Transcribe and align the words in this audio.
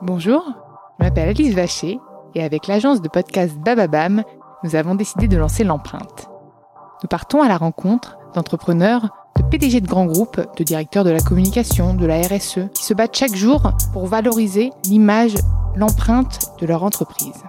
Bonjour, 0.00 0.44
je 0.98 1.04
m'appelle 1.04 1.30
Alice 1.30 1.56
Vacher 1.56 1.98
et 2.36 2.44
avec 2.44 2.68
l'agence 2.68 3.02
de 3.02 3.08
podcast 3.08 3.56
Bababam, 3.58 4.22
nous 4.62 4.76
avons 4.76 4.94
décidé 4.94 5.26
de 5.26 5.36
lancer 5.36 5.64
l'empreinte. 5.64 6.30
Nous 7.02 7.08
partons 7.08 7.42
à 7.42 7.48
la 7.48 7.56
rencontre 7.56 8.16
d'entrepreneurs, 8.32 9.08
de 9.36 9.42
PDG 9.42 9.80
de 9.80 9.88
grands 9.88 10.06
groupes, 10.06 10.40
de 10.56 10.62
directeurs 10.62 11.02
de 11.02 11.10
la 11.10 11.18
communication, 11.18 11.94
de 11.94 12.06
la 12.06 12.20
RSE, 12.20 12.70
qui 12.74 12.84
se 12.84 12.94
battent 12.94 13.16
chaque 13.16 13.34
jour 13.34 13.72
pour 13.92 14.06
valoriser 14.06 14.70
l'image, 14.84 15.34
l'empreinte 15.74 16.52
de 16.60 16.66
leur 16.66 16.84
entreprise. 16.84 17.42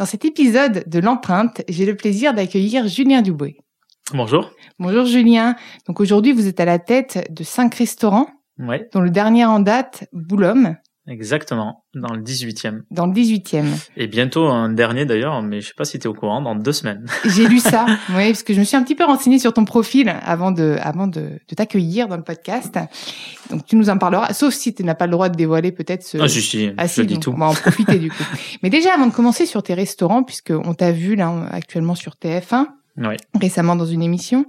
Dans 0.00 0.06
cet 0.06 0.24
épisode 0.24 0.84
de 0.86 0.98
l'empreinte, 0.98 1.60
j'ai 1.68 1.84
le 1.84 1.94
plaisir 1.94 2.32
d'accueillir 2.32 2.88
Julien 2.88 3.20
Duboué. 3.20 3.58
Bonjour. 4.14 4.50
Bonjour 4.78 5.04
Julien. 5.04 5.56
Donc 5.86 6.00
aujourd'hui, 6.00 6.32
vous 6.32 6.46
êtes 6.46 6.58
à 6.58 6.64
la 6.64 6.78
tête 6.78 7.30
de 7.30 7.44
cinq 7.44 7.74
restaurants, 7.74 8.26
Ouais, 8.58 8.88
dont 8.94 9.00
le 9.00 9.10
dernier 9.10 9.44
en 9.44 9.60
date, 9.60 10.08
Boulogne, 10.14 10.78
exactement. 11.10 11.84
Dans 11.94 12.14
le 12.14 12.22
18e. 12.22 12.80
dans 12.90 13.06
le 13.06 13.12
18e. 13.12 13.64
Et 13.96 14.06
bientôt 14.06 14.46
un 14.48 14.70
dernier 14.72 15.04
d'ailleurs, 15.04 15.42
mais 15.42 15.60
je 15.60 15.68
sais 15.68 15.74
pas 15.76 15.84
si 15.84 15.98
tu 15.98 16.04
es 16.04 16.06
au 16.08 16.14
courant, 16.14 16.40
dans 16.40 16.54
deux 16.54 16.72
semaines. 16.72 17.04
J'ai 17.26 17.46
lu 17.48 17.58
ça, 17.58 17.84
oui, 18.10 18.28
parce 18.28 18.42
que 18.42 18.54
je 18.54 18.60
me 18.60 18.64
suis 18.64 18.76
un 18.76 18.82
petit 18.82 18.94
peu 18.94 19.04
renseignée 19.04 19.38
sur 19.38 19.52
ton 19.52 19.64
profil 19.64 20.14
avant 20.22 20.52
de, 20.52 20.76
avant 20.80 21.06
de, 21.06 21.20
de 21.48 21.54
t'accueillir 21.54 22.08
dans 22.08 22.16
le 22.16 22.22
podcast. 22.22 22.78
Donc 23.50 23.66
tu 23.66 23.76
nous 23.76 23.90
en 23.90 23.98
parleras, 23.98 24.32
sauf 24.32 24.54
si 24.54 24.72
tu 24.74 24.84
n'as 24.84 24.94
pas 24.94 25.06
le 25.06 25.12
droit 25.12 25.28
de 25.28 25.36
dévoiler 25.36 25.72
peut-être 25.72 26.04
ce... 26.04 26.18
Ah, 26.18 26.28
si, 26.28 26.40
si, 26.40 26.70
Ah, 26.76 26.86
je 26.86 26.92
si, 26.92 27.06
dis 27.06 27.14
donc 27.14 27.22
tout. 27.24 27.32
on 27.34 27.38
va 27.38 27.46
en 27.46 27.54
profiter 27.54 27.98
du 27.98 28.08
coup. 28.10 28.24
Mais 28.62 28.70
déjà, 28.70 28.94
avant 28.94 29.06
de 29.06 29.12
commencer 29.12 29.44
sur 29.46 29.62
tes 29.62 29.74
restaurants, 29.74 30.22
puisque 30.22 30.52
on 30.52 30.74
t'a 30.74 30.92
vu 30.92 31.16
là 31.16 31.46
actuellement 31.50 31.94
sur 31.96 32.14
TF1, 32.14 32.66
Ouais. 33.00 33.16
récemment 33.40 33.74
dans 33.76 33.86
une 33.86 34.02
émission. 34.02 34.44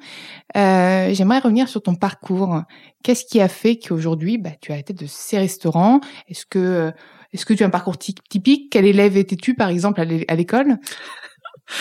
Euh, 0.58 1.10
J'aimerais 1.14 1.40
revenir 1.40 1.68
sur 1.68 1.82
ton 1.82 1.96
parcours. 1.96 2.62
Qu'est-ce 3.04 3.26
qui 3.26 3.40
a 3.42 3.48
fait 3.48 3.78
qu'aujourd'hui, 3.78 4.38
bah, 4.38 4.52
tu 4.62 4.72
as 4.72 4.76
la 4.76 4.84
tête 4.84 5.00
de 5.00 5.06
ces 5.08 5.38
restaurants? 5.40 6.02
Est-ce 6.28 6.46
que 6.46 6.60
euh, 6.60 6.92
est-ce 7.34 7.46
que 7.46 7.54
tu 7.54 7.64
as 7.64 7.68
un 7.68 7.70
parcours 7.72 7.98
ty- 7.98 8.14
typique? 8.30 8.70
Quel 8.72 8.86
élève 8.86 9.16
étais-tu, 9.18 9.56
par 9.56 9.70
exemple, 9.70 10.02
à 10.02 10.06
l'é- 10.06 10.26
à 10.28 10.36
l'école? 10.36 10.78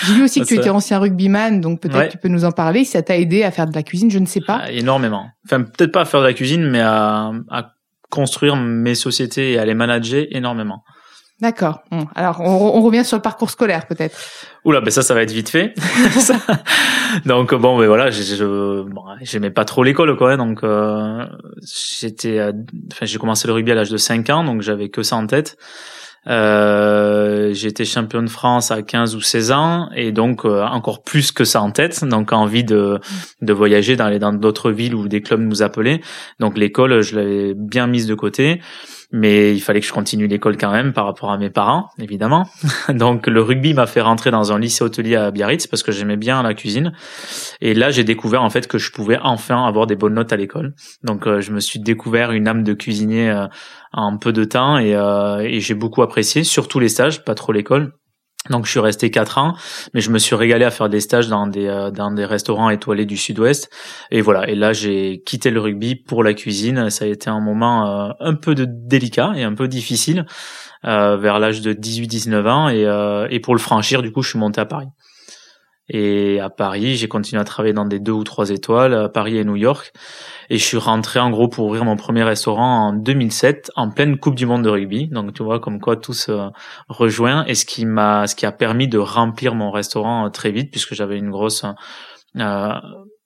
J'ai 0.06 0.14
vu 0.14 0.22
aussi 0.22 0.40
que 0.40 0.44
tu 0.46 0.54
étais 0.54 0.70
ancien 0.70 0.98
rugbyman, 1.00 1.60
donc 1.60 1.80
peut-être 1.80 1.96
Ouais. 1.98 2.08
tu 2.08 2.18
peux 2.18 2.28
nous 2.28 2.44
en 2.44 2.52
parler. 2.52 2.84
Si 2.84 2.92
ça 2.92 3.02
t'a 3.02 3.18
aidé 3.18 3.42
à 3.42 3.50
faire 3.50 3.66
de 3.66 3.74
la 3.74 3.82
cuisine, 3.82 4.10
je 4.10 4.18
ne 4.20 4.26
sais 4.26 4.40
pas. 4.40 4.60
Ah, 4.64 4.70
énormément. 4.70 5.26
Enfin, 5.46 5.62
peut-être 5.62 5.90
pas 5.92 6.02
à 6.02 6.04
faire 6.04 6.20
de 6.20 6.26
la 6.26 6.34
cuisine, 6.34 6.68
mais 6.70 6.80
à, 6.80 7.32
à 7.50 7.72
construire 8.10 8.54
mes 8.56 8.94
sociétés 8.94 9.52
et 9.52 9.58
à 9.58 9.64
les 9.64 9.74
manager 9.74 10.24
énormément. 10.30 10.82
D'accord. 11.40 11.82
Bon, 11.90 12.06
alors, 12.14 12.40
on, 12.40 12.56
re- 12.58 12.72
on 12.74 12.82
revient 12.82 13.04
sur 13.04 13.16
le 13.16 13.22
parcours 13.22 13.48
scolaire, 13.50 13.86
peut-être. 13.86 14.16
Oula, 14.64 14.80
ben 14.80 14.90
ça, 14.90 15.02
ça 15.02 15.14
va 15.14 15.22
être 15.22 15.30
vite 15.32 15.48
fait. 15.48 15.74
Donc 17.24 17.54
bon, 17.54 17.78
ben 17.78 17.86
voilà, 17.86 18.10
je, 18.10 18.82
bon, 18.82 19.02
j'aimais 19.22 19.50
pas 19.50 19.64
trop 19.64 19.82
l'école, 19.82 20.16
quoi. 20.16 20.36
Donc 20.36 20.62
euh, 20.62 21.24
j'étais, 21.62 22.40
enfin, 22.92 23.06
j'ai 23.06 23.18
commencé 23.18 23.48
le 23.48 23.54
rugby 23.54 23.72
à 23.72 23.74
l'âge 23.74 23.90
de 23.90 23.96
5 23.96 24.28
ans, 24.30 24.44
donc 24.44 24.60
j'avais 24.62 24.90
que 24.90 25.02
ça 25.02 25.16
en 25.16 25.26
tête. 25.26 25.56
Euh, 26.26 27.54
été 27.54 27.86
champion 27.86 28.22
de 28.22 28.28
France 28.28 28.70
à 28.70 28.82
15 28.82 29.16
ou 29.16 29.22
16 29.22 29.52
ans 29.52 29.88
et 29.96 30.12
donc 30.12 30.44
euh, 30.44 30.62
encore 30.64 31.02
plus 31.02 31.32
que 31.32 31.44
ça 31.44 31.62
en 31.62 31.70
tête 31.70 32.04
donc 32.04 32.34
envie 32.34 32.62
de 32.62 33.00
de 33.40 33.52
voyager 33.54 33.96
d'aller 33.96 34.18
dans 34.18 34.34
d'autres 34.34 34.70
villes 34.70 34.94
où 34.94 35.08
des 35.08 35.22
clubs 35.22 35.40
nous 35.40 35.62
appelaient 35.62 36.02
donc 36.38 36.58
l'école 36.58 37.00
je 37.00 37.16
l'avais 37.16 37.54
bien 37.54 37.86
mise 37.86 38.06
de 38.06 38.14
côté 38.14 38.60
mais 39.12 39.54
il 39.54 39.60
fallait 39.60 39.80
que 39.80 39.86
je 39.86 39.92
continue 39.92 40.26
l'école 40.26 40.56
quand 40.56 40.70
même 40.70 40.92
par 40.92 41.04
rapport 41.04 41.30
à 41.30 41.38
mes 41.38 41.50
parents 41.50 41.90
évidemment. 41.98 42.48
Donc 42.88 43.26
le 43.26 43.42
rugby 43.42 43.74
m'a 43.74 43.86
fait 43.86 44.00
rentrer 44.00 44.30
dans 44.30 44.52
un 44.52 44.58
lycée 44.58 44.84
hôtelier 44.84 45.16
à 45.16 45.30
Biarritz 45.30 45.66
parce 45.66 45.82
que 45.82 45.92
j'aimais 45.92 46.16
bien 46.16 46.42
la 46.42 46.54
cuisine. 46.54 46.92
Et 47.60 47.74
là 47.74 47.90
j'ai 47.90 48.04
découvert 48.04 48.42
en 48.42 48.50
fait 48.50 48.66
que 48.66 48.78
je 48.78 48.92
pouvais 48.92 49.18
enfin 49.22 49.66
avoir 49.66 49.86
des 49.86 49.96
bonnes 49.96 50.14
notes 50.14 50.32
à 50.32 50.36
l'école. 50.36 50.74
Donc 51.02 51.26
euh, 51.26 51.40
je 51.40 51.52
me 51.52 51.60
suis 51.60 51.80
découvert 51.80 52.32
une 52.32 52.48
âme 52.48 52.62
de 52.62 52.72
cuisinier 52.72 53.30
euh, 53.30 53.46
en 53.92 54.16
peu 54.16 54.32
de 54.32 54.44
temps 54.44 54.78
et, 54.78 54.94
euh, 54.94 55.38
et 55.38 55.60
j'ai 55.60 55.74
beaucoup 55.74 56.02
apprécié, 56.02 56.44
surtout 56.44 56.78
les 56.78 56.88
stages, 56.88 57.24
pas 57.24 57.34
trop 57.34 57.52
l'école. 57.52 57.92
Donc 58.48 58.64
je 58.64 58.70
suis 58.70 58.80
resté 58.80 59.10
quatre 59.10 59.36
ans, 59.36 59.54
mais 59.92 60.00
je 60.00 60.10
me 60.10 60.18
suis 60.18 60.34
régalé 60.34 60.64
à 60.64 60.70
faire 60.70 60.88
des 60.88 61.00
stages 61.00 61.28
dans 61.28 61.46
des 61.46 61.66
euh, 61.66 61.90
dans 61.90 62.10
des 62.10 62.24
restaurants 62.24 62.70
étoilés 62.70 63.04
du 63.04 63.18
Sud-Ouest. 63.18 63.70
Et 64.10 64.22
voilà. 64.22 64.48
Et 64.48 64.54
là 64.54 64.72
j'ai 64.72 65.22
quitté 65.26 65.50
le 65.50 65.60
rugby 65.60 65.94
pour 65.94 66.24
la 66.24 66.32
cuisine. 66.32 66.88
Ça 66.88 67.04
a 67.04 67.08
été 67.08 67.28
un 67.28 67.40
moment 67.40 68.08
euh, 68.08 68.12
un 68.18 68.34
peu 68.34 68.54
de 68.54 68.66
délicat 68.66 69.32
et 69.36 69.42
un 69.42 69.54
peu 69.54 69.68
difficile 69.68 70.24
euh, 70.86 71.18
vers 71.18 71.38
l'âge 71.38 71.60
de 71.60 71.74
18-19 71.74 72.48
ans. 72.48 72.68
Et, 72.70 73.34
et 73.34 73.40
pour 73.40 73.54
le 73.54 73.60
franchir, 73.60 74.00
du 74.00 74.10
coup, 74.10 74.22
je 74.22 74.30
suis 74.30 74.38
monté 74.38 74.58
à 74.58 74.64
Paris. 74.64 74.88
Et 75.92 76.38
à 76.38 76.50
Paris, 76.50 76.94
j'ai 76.94 77.08
continué 77.08 77.40
à 77.40 77.44
travailler 77.44 77.74
dans 77.74 77.84
des 77.84 77.98
deux 77.98 78.12
ou 78.12 78.22
trois 78.22 78.50
étoiles, 78.50 79.10
Paris 79.12 79.38
et 79.38 79.44
New 79.44 79.56
York. 79.56 79.92
Et 80.48 80.56
je 80.56 80.64
suis 80.64 80.76
rentré 80.76 81.18
en 81.18 81.30
gros 81.30 81.48
pour 81.48 81.66
ouvrir 81.66 81.84
mon 81.84 81.96
premier 81.96 82.22
restaurant 82.22 82.88
en 82.88 82.92
2007, 82.92 83.72
en 83.74 83.90
pleine 83.90 84.16
Coupe 84.16 84.36
du 84.36 84.46
Monde 84.46 84.62
de 84.62 84.68
rugby. 84.68 85.08
Donc 85.08 85.34
tu 85.34 85.42
vois 85.42 85.58
comme 85.58 85.80
quoi 85.80 85.96
tout 85.96 86.12
se 86.12 86.50
rejoint. 86.88 87.44
Et 87.46 87.56
ce 87.56 87.64
qui 87.64 87.86
m'a, 87.86 88.28
ce 88.28 88.36
qui 88.36 88.46
a 88.46 88.52
permis 88.52 88.86
de 88.86 88.98
remplir 88.98 89.56
mon 89.56 89.72
restaurant 89.72 90.26
euh, 90.26 90.28
très 90.30 90.52
vite, 90.52 90.70
puisque 90.70 90.94
j'avais 90.94 91.18
une 91.18 91.30
grosse, 91.30 91.64
euh, 91.64 92.72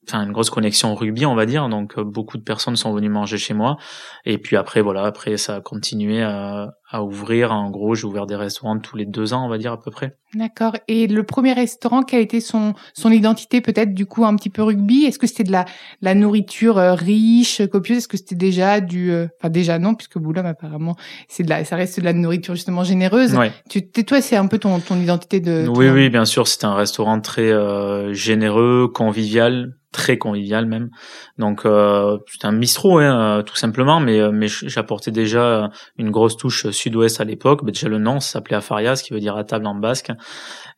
enfin 0.09 0.25
une 0.25 0.33
grosse 0.33 0.49
connexion 0.51 0.95
rugby, 0.95 1.27
on 1.27 1.35
va 1.35 1.45
dire. 1.45 1.69
Donc 1.69 1.99
euh, 1.99 2.05
beaucoup 2.05 2.39
de 2.39 2.45
personnes 2.45 2.77
sont 2.77 2.95
venues 2.95 3.11
manger 3.11 3.37
chez 3.37 3.53
moi. 3.53 3.77
Et 4.25 4.39
puis 4.39 4.57
après 4.57 4.81
voilà, 4.81 5.05
après 5.05 5.37
ça 5.37 5.57
a 5.57 5.61
continué 5.61 6.23
à, 6.23 6.73
à 6.95 7.03
ouvrir. 7.03 7.51
En 7.53 7.71
gros, 7.71 7.95
j'ai 7.95 8.07
ouvert 8.07 8.27
des 8.27 8.37
restaurants 8.37 8.79
tous 8.79 8.97
les 8.97 9.05
deux 9.07 9.33
ans, 9.35 9.45
on 9.45 9.49
va 9.49 9.59
dire 9.59 9.73
à 9.73 9.81
peu 9.81 9.91
près. 9.91 10.17
D'accord. 10.35 10.77
Et 10.89 11.07
le 11.07 11.23
premier 11.25 11.53
restaurant, 11.53 12.03
quelle 12.03 12.21
était 12.23 12.41
son 12.41 12.75
son 12.93 13.11
identité 13.11 13.61
peut-être 13.61 13.95
du 13.95 14.07
coup 14.07 14.25
un 14.25 14.35
petit 14.37 14.51
peu 14.51 14.63
rugby 14.63 15.05
Est-ce 15.05 15.19
que 15.19 15.27
c'était 15.27 15.45
de 15.45 15.53
la 15.53 15.65
la 16.03 16.15
nourriture 16.15 16.79
euh, 16.79 16.95
riche, 16.95 17.63
copieuse? 17.71 17.99
Est-ce 17.99 18.09
que 18.09 18.17
c'était 18.17 18.35
déjà 18.35 18.81
du 18.81 19.11
euh, 19.13 19.27
enfin 19.41 19.51
déjà 19.51 19.79
non 19.79 19.95
puisque 19.95 20.19
Boulogne 20.19 20.47
apparemment 20.47 20.97
c'est 21.29 21.43
de 21.43 21.51
la 21.51 21.65
ça 21.65 21.77
reste 21.77 21.99
de 22.01 22.05
la 22.05 22.13
nourriture 22.13 22.55
justement 22.55 22.85
généreuse. 22.85 23.35
Ouais. 23.37 23.53
Tu 23.69 23.83
toi 24.05 24.21
c'est 24.21 24.37
un 24.37 24.47
peu 24.47 24.59
ton 24.59 24.79
ton 24.81 24.97
identité 25.01 25.41
de 25.41 25.67
Oui, 25.69 25.87
ton- 25.87 25.95
oui, 25.95 26.09
bien 26.11 26.25
sûr. 26.25 26.47
C'était 26.49 26.65
un 26.67 26.75
restaurant 26.75 27.21
très 27.21 27.51
euh, 27.53 28.13
généreux, 28.13 28.89
convivial, 28.93 29.75
très 29.93 30.19
convivial 30.19 30.67
même. 30.67 30.91
Donc 31.39 31.65
euh, 31.65 32.19
c'était 32.31 32.47
un 32.47 32.53
bistrot, 32.53 32.99
hein, 32.99 33.39
euh, 33.39 33.43
tout 33.43 33.57
simplement. 33.57 34.01
Mais 34.01 34.33
mais 34.33 34.49
j'apportais 34.49 35.11
déjà 35.13 35.71
une 35.97 36.11
grosse 36.11 36.37
touche 36.37 36.71
sud-ouest 36.85 37.21
à 37.21 37.25
l'époque. 37.25 37.63
Mais 37.63 37.73
déjà 37.73 37.89
le 37.89 37.99
nom 37.99 38.21
s'appelait 38.21 38.57
Afarias, 38.57 39.03
qui 39.05 39.13
veut 39.13 39.21
dire 39.21 39.37
à 39.37 39.45
table 39.45 39.67
en 39.67 39.75
basque. 39.75 40.13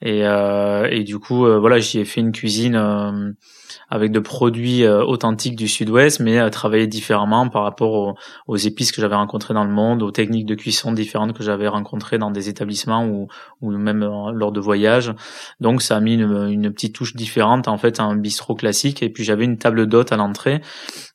Et 0.03 0.27
euh, 0.27 0.89
et 0.91 1.05
du 1.05 1.19
coup 1.19 1.47
euh, 1.47 1.59
voilà, 1.59 1.79
j'y 1.79 1.99
ai 2.01 2.05
fait 2.05 2.21
une 2.21 2.33
cuisine. 2.33 3.35
Euh, 3.91 3.97
avec 3.97 4.13
de 4.13 4.21
produits 4.21 4.85
euh, 4.85 5.05
authentiques 5.05 5.57
du 5.57 5.69
sud-ouest, 5.69 6.21
mais 6.21 6.39
à 6.39 6.51
travailler 6.51 6.87
différemment 6.87 7.49
par 7.49 7.63
rapport 7.63 8.17
aux, 8.47 8.57
épices 8.57 8.93
que 8.93 9.01
j'avais 9.01 9.15
rencontrées 9.15 9.55
dans 9.55 9.65
le 9.65 9.71
monde, 9.71 10.03
aux 10.03 10.11
techniques 10.11 10.47
de 10.47 10.55
cuisson 10.55 10.93
différentes 10.93 11.33
que 11.33 11.43
j'avais 11.43 11.69
rencontrées 11.69 12.19
dans 12.19 12.31
des 12.31 12.49
établissements 12.49 13.07
ou, 13.07 13.29
même 13.63 14.03
euh, 14.03 14.33
lors 14.33 14.53
de 14.53 14.61
voyages. 14.61 15.13
Donc 15.61 15.83
ça 15.83 15.97
a 15.97 16.01
mis 16.01 16.15
une, 16.15 16.49
une 16.51 16.73
petite 16.73 16.95
touche 16.95 17.15
différente 17.15 17.69
en 17.69 17.79
fait 17.79 18.01
à 18.01 18.05
un 18.05 18.17
bistrot 18.17 18.55
classique. 18.55 19.03
Et 19.03 19.09
puis 19.09 19.25
j'avais 19.25 19.45
une 19.45 19.59
table 19.59 19.87
d'hôte 19.87 20.13
à 20.13 20.17
l'entrée, 20.17 20.61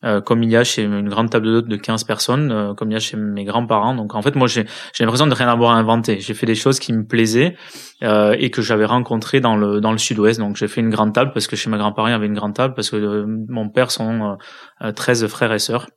euh, 0.03 0.21
comme 0.21 0.43
il 0.43 0.49
y 0.49 0.55
a 0.55 0.63
chez 0.63 0.83
une 0.83 1.09
grande 1.09 1.29
table 1.29 1.45
d'hôte 1.45 1.67
de 1.67 1.75
15 1.75 2.03
personnes, 2.03 2.51
euh, 2.51 2.73
comme 2.73 2.91
il 2.91 2.93
y 2.93 2.97
a 2.97 2.99
chez 2.99 3.17
mes 3.17 3.43
grands-parents. 3.43 3.95
Donc 3.95 4.15
en 4.15 4.21
fait 4.21 4.35
moi 4.35 4.47
j'ai 4.47 4.65
l'impression 4.99 5.27
de 5.27 5.33
rien 5.33 5.47
avoir 5.47 5.71
à 5.71 5.75
inventer. 5.75 6.19
J'ai 6.19 6.33
fait 6.33 6.45
des 6.45 6.55
choses 6.55 6.79
qui 6.79 6.93
me 6.93 7.05
plaisaient 7.05 7.55
euh, 8.03 8.35
et 8.37 8.49
que 8.49 8.61
j'avais 8.61 8.85
rencontrées 8.85 9.39
dans 9.39 9.55
le 9.55 9.79
dans 9.79 9.91
le 9.91 9.97
sud-ouest. 9.97 10.39
Donc 10.39 10.55
j'ai 10.55 10.67
fait 10.67 10.81
une 10.81 10.89
grande 10.89 11.13
table 11.13 11.31
parce 11.33 11.47
que 11.47 11.55
chez 11.55 11.69
mes 11.69 11.77
grands-parents 11.77 12.07
il 12.07 12.11
y 12.11 12.15
avait 12.15 12.27
une 12.27 12.33
table 12.49 12.73
parce 12.73 12.89
que 12.89 12.95
euh, 12.95 13.25
mon 13.49 13.69
père 13.69 13.91
sont 13.91 14.37
euh, 14.83 14.87
euh, 14.87 14.91
13 14.91 15.27
frères 15.27 15.53
et 15.53 15.59
sœurs. 15.59 15.87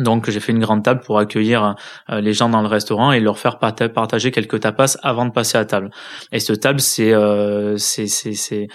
Donc 0.00 0.28
j'ai 0.28 0.40
fait 0.40 0.50
une 0.50 0.58
grande 0.58 0.82
table 0.82 1.00
pour 1.04 1.18
accueillir 1.20 1.76
euh, 2.10 2.20
les 2.20 2.32
gens 2.32 2.48
dans 2.48 2.62
le 2.62 2.66
restaurant 2.66 3.12
et 3.12 3.20
leur 3.20 3.38
faire 3.38 3.58
parta- 3.58 3.88
partager 3.88 4.32
quelques 4.32 4.58
tapas 4.60 4.96
avant 5.02 5.24
de 5.26 5.30
passer 5.30 5.56
à 5.56 5.64
table. 5.64 5.90
Et 6.32 6.40
cette 6.40 6.60
table 6.60 6.80
c'est 6.80 7.12
euh, 7.12 7.76
c'est 7.76 8.66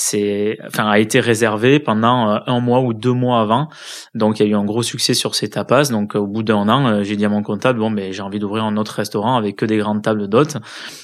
c'est 0.00 0.58
enfin 0.64 0.88
a 0.88 1.00
été 1.00 1.18
réservée 1.18 1.80
pendant 1.80 2.30
euh, 2.30 2.38
un 2.46 2.60
mois 2.60 2.80
ou 2.80 2.94
deux 2.94 3.12
mois 3.12 3.40
avant. 3.40 3.68
Donc 4.14 4.38
il 4.38 4.46
y 4.46 4.48
a 4.48 4.52
eu 4.52 4.54
un 4.54 4.64
gros 4.64 4.84
succès 4.84 5.12
sur 5.12 5.34
ces 5.34 5.50
tapas. 5.50 5.90
Donc 5.90 6.14
au 6.14 6.28
bout 6.28 6.44
d'un 6.44 6.68
an, 6.68 6.86
euh, 6.86 7.02
j'ai 7.02 7.16
dit 7.16 7.24
à 7.24 7.28
mon 7.28 7.42
comptable 7.42 7.80
bon 7.80 7.90
ben 7.90 8.12
j'ai 8.12 8.22
envie 8.22 8.38
d'ouvrir 8.38 8.62
un 8.62 8.76
autre 8.76 8.92
restaurant 8.92 9.36
avec 9.36 9.56
que 9.56 9.66
des 9.66 9.76
grandes 9.76 10.02
tables 10.02 10.28
d'hôtes. 10.28 10.56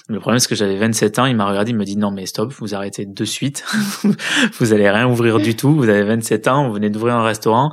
Le 0.09 0.21
problème 0.21 0.39
c'est 0.39 0.49
que 0.49 0.55
j'avais 0.55 0.77
27 0.77 1.19
ans, 1.19 1.27
il 1.27 1.35
m'a 1.35 1.45
regardé, 1.45 1.73
il 1.73 1.77
me 1.77 1.85
dit 1.85 1.97
non 1.97 2.13
mais 2.13 2.25
stop, 2.27 2.53
vous 2.53 2.77
arrêtez 2.77 3.05
de 3.05 3.25
suite. 3.25 3.65
vous 4.61 4.73
allez 4.73 4.89
rien 4.89 5.09
ouvrir 5.09 5.41
du 5.41 5.57
tout, 5.57 5.75
vous 5.75 5.89
avez 5.89 6.05
27 6.05 6.47
ans, 6.47 6.69
vous 6.69 6.75
venez 6.75 6.89
d'ouvrir 6.89 7.17
un 7.17 7.25
restaurant. 7.25 7.73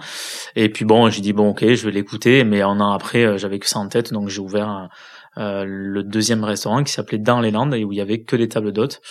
Et 0.56 0.70
puis 0.70 0.86
bon, 0.86 1.12
j'ai 1.12 1.22
dit 1.22 1.34
bon 1.34 1.52
ok, 1.52 1.76
je 1.76 1.86
vais 1.86 1.92
l'écouter, 1.92 2.44
mais 2.44 2.64
un 2.64 2.80
an 2.80 2.94
après, 2.94 3.26
euh, 3.26 3.38
j'avais 3.38 3.60
que 3.60 3.70
ça 3.70 3.78
en 3.78 3.88
tête, 3.88 4.12
donc 4.12 4.30
j'ai 4.30 4.42
ouvert 4.42 4.90
euh, 5.38 5.66
le 5.68 6.04
deuxième 6.04 6.44
restaurant 6.44 6.84
qui 6.84 6.92
s'appelait 6.92 7.20
Dans 7.20 7.40
les 7.40 7.52
Landes 7.52 7.76
et 7.76 7.86
où 7.86 7.92
il 7.94 7.98
y 7.98 8.02
avait 8.02 8.24
que 8.24 8.36
des 8.36 8.50
tables 8.50 8.74
d'hôtes. 8.74 9.02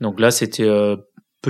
Donc 0.00 0.20
là, 0.20 0.30
c'était 0.30 0.64
euh, 0.64 0.96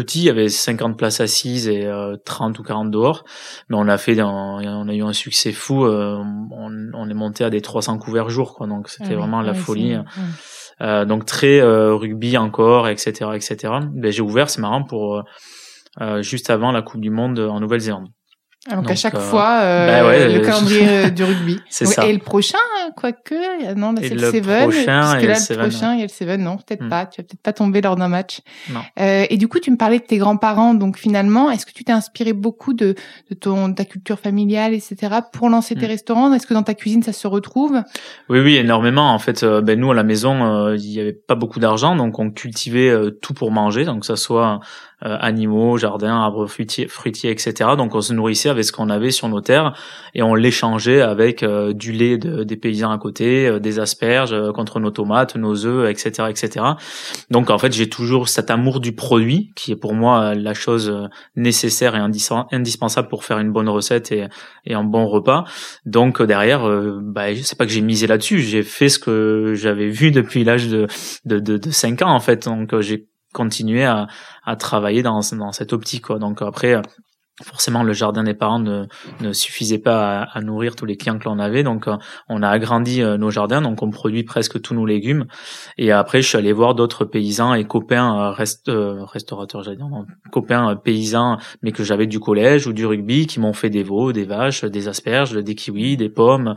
petit, 0.01 0.21
il 0.21 0.25
y 0.25 0.31
avait 0.31 0.49
50 0.49 0.97
places 0.97 1.21
assises 1.21 1.69
et 1.69 1.85
euh, 1.87 2.17
30 2.25 2.59
ou 2.59 2.63
40 2.63 2.91
dehors, 2.91 3.25
mais 3.69 3.77
on 3.79 3.89
a 3.89 3.99
fait, 3.99 4.19
un- 4.21 4.27
on 4.27 4.89
a 4.89 4.95
eu 4.95 5.03
un 5.03 5.13
succès 5.13 5.53
fou. 5.53 5.85
euh, 5.85 6.17
on, 6.51 6.71
on 6.95 7.11
est 7.11 7.15
monté 7.15 7.45
à 7.45 7.51
des 7.51 7.61
300 7.61 7.99
couverts 7.99 8.31
jour, 8.31 8.55
quoi. 8.55 8.67
Donc 8.67 8.89
c'était 8.89 9.05
Ah 9.07 9.09
oui, 9.11 9.17
vraiment 9.17 9.41
la 9.43 9.55
folie. 9.55 9.97
ouais. 10.81 11.07
donc 11.07 11.25
très 11.25 11.61
rugby 11.63 12.37
encore, 12.39 12.89
etc., 12.89 13.31
etc. 13.35 13.57
Ben, 13.93 14.13
j'ai 14.13 14.23
ouvert, 14.23 14.49
c'est 14.51 14.61
marrant 14.61 14.83
pour 14.85 15.23
juste 16.21 16.51
avant 16.51 16.73
la 16.73 16.83
Coupe 16.83 17.01
du 17.01 17.11
Monde 17.11 17.39
en 17.39 17.61
Nouvelle-Zélande. 17.61 18.09
Ah, 18.69 18.75
donc, 18.77 18.91
à 18.91 18.97
chaque 18.97 19.15
euh, 19.15 19.21
fois, 19.21 19.61
euh, 19.63 19.87
bah 19.87 20.29
le 20.29 20.41
calendrier 20.41 20.89
euh, 21.07 21.11
du 21.11 21.23
rugby. 21.23 21.61
C'est 21.69 21.87
ça. 21.87 22.05
Et 22.05 22.13
le 22.13 22.19
prochain, 22.19 22.59
quoique, 22.95 23.75
non, 23.75 23.93
là 23.93 24.01
c'est 24.03 24.15
le 24.15 24.31
Seven. 24.31 24.71
Prochain 24.71 25.19
et 25.19 25.27
là, 25.27 25.35
le, 25.51 25.57
prochain, 25.57 25.95
il 25.95 25.99
y 25.99 26.03
a 26.03 26.07
le 26.07 26.11
Seven. 26.11 26.43
Non, 26.43 26.57
peut-être 26.57 26.85
hmm. 26.85 26.89
pas. 26.89 27.07
Tu 27.07 27.21
vas 27.21 27.25
peut-être 27.27 27.43
pas 27.43 27.53
tomber 27.53 27.81
lors 27.81 27.97
d'un 27.97 28.09
match. 28.09 28.41
Non. 28.71 28.81
Euh, 29.01 29.27
et 29.29 29.37
du 29.37 29.49
coup, 29.49 29.59
tu 29.59 29.71
me 29.71 29.77
parlais 29.77 29.99
de 29.99 30.05
tes 30.05 30.19
grands-parents. 30.19 30.75
Donc 30.75 30.99
finalement, 30.99 31.51
est-ce 31.51 31.67
que 31.67 31.73
tu 31.73 31.85
t'es 31.85 31.93
inspiré 31.93 32.33
beaucoup 32.33 32.73
de, 32.73 32.95
de 33.31 33.35
ton 33.35 33.73
ta 33.73 33.85
culture 33.85 34.19
familiale, 34.19 34.75
etc., 34.75 34.97
pour 35.33 35.49
lancer 35.49 35.75
tes 35.75 35.87
hmm. 35.87 35.91
restaurants? 35.91 36.33
Est-ce 36.33 36.47
que 36.47 36.55
dans 36.55 36.63
ta 36.63 36.75
cuisine, 36.75 37.03
ça 37.03 37.13
se 37.13 37.27
retrouve? 37.27 37.83
Oui, 38.29 38.41
oui, 38.41 38.57
énormément. 38.57 39.13
En 39.13 39.19
fait, 39.19 39.45
ben 39.45 39.79
nous 39.79 39.91
à 39.91 39.95
la 39.95 40.05
maison, 40.05 40.73
il 40.75 40.93
y 40.93 41.01
avait 41.01 41.13
pas 41.13 41.35
beaucoup 41.35 41.61
d'argent, 41.61 41.97
donc 41.97 42.19
on 42.19 42.31
cultivait 42.31 42.93
tout 43.23 43.35
pour 43.35 43.51
manger, 43.51 43.85
donc 43.85 44.05
ça 44.05 44.17
soit 44.17 44.61
euh, 45.05 45.15
animaux, 45.21 45.77
jardins, 45.77 46.23
arbres 46.23 46.47
fruitiers, 46.47 46.89
fruitiers, 46.89 47.31
etc. 47.31 47.73
Donc 47.77 47.95
on 47.95 48.01
se 48.01 48.15
nourrissait 48.15 48.49
avec 48.49 48.65
ce 48.65 48.73
qu'on 48.73 48.89
avait 48.89 49.11
sur 49.11 49.29
nos 49.29 49.43
terres 49.43 49.75
et 50.15 50.23
on 50.23 50.35
l'échangeait 50.35 51.03
avec 51.03 51.43
euh, 51.43 51.75
du 51.75 51.93
lait 51.93 52.17
de, 52.17 52.45
des 52.45 52.57
à 52.85 52.99
côté, 52.99 53.47
euh, 53.47 53.59
des 53.59 53.79
asperges 53.79 54.35
contre 54.53 54.81
nos 54.81 54.91
tomates, 54.91 55.37
nos 55.37 55.67
œufs, 55.67 55.91
etc., 55.91 56.29
etc. 56.29 56.65
Donc 57.31 57.51
en 57.51 57.59
fait 57.59 57.73
j'ai 57.73 57.89
toujours 57.89 58.29
cet 58.29 58.51
amour 58.51 58.81
du 58.81 58.93
produit 58.93 59.53
qui 59.57 59.73
est 59.73 59.77
pour 59.77 59.95
moi 59.95 60.35
la 60.35 60.55
chose 60.55 61.09
nécessaire 61.35 61.95
et 61.95 61.99
indispensable 61.99 63.09
pour 63.09 63.25
faire 63.25 63.39
une 63.39 63.53
bonne 63.53 63.69
recette 63.69 64.13
et, 64.13 64.29
un 64.69 64.85
bon 64.85 65.07
repas. 65.07 65.45
Donc 65.85 66.23
derrière, 66.23 66.69
bah, 67.03 67.35
c'est 67.43 67.57
pas 67.57 67.67
que 67.67 67.73
j'ai 67.73 67.81
misé 67.81 68.07
là-dessus, 68.07 68.41
j'ai 68.41 68.63
fait 68.63 68.89
ce 68.89 68.99
que 68.99 69.55
j'avais 69.55 69.89
vu 69.89 70.11
depuis 70.11 70.45
l'âge 70.45 70.69
de, 70.69 70.87
de, 71.25 71.39
de, 71.39 71.57
de 71.57 71.71
5 71.71 72.03
ans 72.03 72.15
en 72.15 72.21
fait. 72.21 72.45
Donc 72.45 72.79
j'ai 72.81 73.07
continuer 73.37 73.85
à, 73.85 74.07
à 74.45 74.57
travailler 74.57 75.03
dans, 75.03 75.21
dans 75.33 75.53
cette 75.53 75.75
optique. 75.75 76.07
Quoi. 76.07 76.19
Donc 76.19 76.41
après, 76.41 76.81
forcément 77.45 77.83
le 77.83 77.93
jardin 77.93 78.25
des 78.25 78.33
parents 78.33 78.59
ne, 78.59 78.87
ne 79.21 79.33
suffisait 79.33 79.79
pas 79.79 80.23
à, 80.23 80.41
nourrir 80.41 80.75
tous 80.75 80.87
les 80.87 80.97
clients 80.97 81.19
que 81.19 81.25
l'on 81.25 81.39
avait. 81.39 81.63
Donc 81.63 81.87
euh, 81.87 81.97
on 82.29 82.43
a 82.43 82.49
agrandi 82.49 83.03
euh, 83.03 83.19
nos 83.19 83.31
jardins. 83.31 83.61
Donc 83.61 83.83
on 83.83 83.91
produit 83.91 84.23
presque 84.23 84.61
tous 84.63 84.75
nos 84.75 84.87
légumes. 84.87 85.27
Et 85.77 85.93
après 85.93 86.23
je 86.23 86.29
suis 86.29 86.39
allé 86.39 86.53
voir 86.53 86.75
d'autres 86.75 87.05
paysans 87.05 87.53
et 87.53 87.65
copains 87.65 88.19
euh, 88.19 88.31
rest, 88.31 88.71
restaurateurs 88.71 89.63
j'allais 89.63 89.77
dire 89.77 89.87
copains 90.33 90.77
paysans 90.77 91.39
mais 91.63 91.73
que 91.73 91.85
j'avais 91.85 92.07
du 92.07 92.21
collège 92.21 92.67
ou 92.67 92.73
du 92.73 92.87
rugby 92.87 93.27
qui 93.27 93.41
m'ont 93.41 93.53
fait 93.53 93.71
des 93.71 93.83
veaux 93.83 94.13
des 94.13 94.25
vaches 94.25 94.65
des 94.65 94.89
asperges 94.89 95.33
des 95.33 95.55
kiwis 95.55 95.97
des 95.97 96.09
pommes 96.09 96.55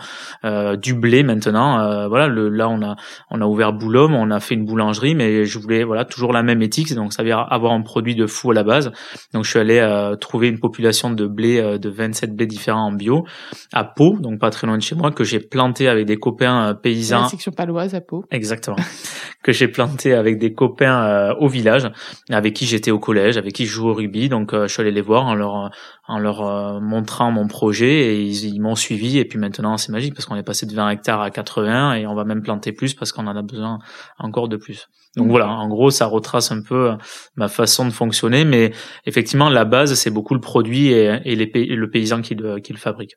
du 0.77 0.93
blé 0.93 1.23
maintenant. 1.23 2.07
Voilà 2.07 2.27
le, 2.27 2.49
là 2.49 2.69
on 2.69 2.81
a 2.81 2.95
on 3.29 3.41
a 3.41 3.45
ouvert 3.45 3.73
Boulogne 3.73 4.13
on 4.13 4.31
a 4.31 4.39
fait 4.39 4.55
une 4.55 4.65
boulangerie 4.65 5.15
mais 5.15 5.45
je 5.45 5.59
voulais 5.59 5.83
voilà 5.83 6.05
toujours 6.05 6.33
la 6.33 6.43
même 6.43 6.61
éthique. 6.61 6.93
Donc 6.93 7.13
ça 7.13 7.23
veut 7.23 7.29
dire 7.29 7.45
avoir 7.49 7.73
un 7.73 7.81
produit 7.81 8.15
de 8.15 8.25
fou 8.25 8.51
à 8.51 8.53
la 8.53 8.63
base. 8.63 8.91
Donc 9.33 9.43
je 9.43 9.49
suis 9.49 9.59
allé 9.59 9.79
trouver 10.19 10.47
une 10.47 10.59
population 10.69 11.09
de 11.09 11.25
blé, 11.25 11.59
euh, 11.59 11.77
de 11.77 11.89
27 11.89 12.35
blés 12.35 12.45
différents 12.45 12.85
en 12.85 12.91
bio, 12.91 13.25
à 13.73 13.83
Pau, 13.83 14.17
donc 14.19 14.39
pas 14.39 14.51
très 14.51 14.67
loin 14.67 14.77
de 14.77 14.83
chez 14.83 14.95
moi, 14.95 15.11
que 15.11 15.23
j'ai 15.23 15.39
planté 15.39 15.87
avec 15.87 16.05
des 16.05 16.17
copains 16.17 16.69
euh, 16.69 16.73
paysans. 16.75 17.23
La 17.23 17.27
section 17.27 17.51
paloise 17.51 17.95
à 17.95 18.01
Pau. 18.01 18.23
Exactement. 18.29 18.77
que 19.43 19.51
j'ai 19.51 19.67
planté 19.67 20.13
avec 20.13 20.37
des 20.37 20.53
copains 20.53 21.03
euh, 21.03 21.33
au 21.39 21.47
village, 21.47 21.89
avec 22.29 22.53
qui 22.53 22.67
j'étais 22.67 22.91
au 22.91 22.99
collège, 22.99 23.37
avec 23.37 23.53
qui 23.53 23.65
je 23.65 23.71
joue 23.71 23.89
au 23.89 23.93
rugby. 23.93 24.29
Donc 24.29 24.53
je 24.53 24.67
suis 24.67 24.81
allé 24.81 24.91
les 24.91 25.01
voir 25.01 25.25
en 25.25 25.33
leur 25.33 25.71
en 26.07 26.19
leur 26.19 26.81
montrant 26.81 27.31
mon 27.31 27.47
projet 27.47 28.15
et 28.15 28.21
ils, 28.23 28.59
m'ont 28.59 28.75
suivi. 28.75 29.17
Et 29.17 29.25
puis 29.25 29.39
maintenant 29.39 29.77
c'est 29.77 29.91
magique 29.91 30.13
parce 30.13 30.25
qu'on 30.25 30.35
est 30.35 30.43
passé 30.43 30.65
de 30.65 30.73
20 30.73 30.89
hectares 30.89 31.21
à 31.21 31.31
80 31.31 31.93
et 31.93 32.07
on 32.07 32.15
va 32.15 32.25
même 32.25 32.41
planter 32.41 32.73
plus 32.73 32.93
parce 32.93 33.11
qu'on 33.11 33.27
en 33.27 33.35
a 33.35 33.41
besoin 33.41 33.79
encore 34.17 34.49
de 34.49 34.57
plus. 34.57 34.87
Donc 35.15 35.27
mmh. 35.27 35.29
voilà, 35.29 35.49
en 35.49 35.67
gros, 35.67 35.89
ça 35.89 36.05
retrace 36.05 36.51
un 36.51 36.61
peu 36.61 36.91
ma 37.35 37.47
façon 37.47 37.85
de 37.85 37.91
fonctionner, 37.91 38.45
mais 38.45 38.71
effectivement, 39.05 39.49
la 39.49 39.65
base, 39.65 39.93
c'est 39.95 40.11
beaucoup 40.11 40.35
le 40.35 40.39
produit 40.39 40.87
et, 40.87 41.19
et, 41.25 41.35
les, 41.35 41.47
le 41.65 41.89
paysan 41.89 42.21
qui 42.21 42.35
le, 42.35 42.59
qui 42.59 42.73
le 42.73 42.79
fabrique. 42.79 43.15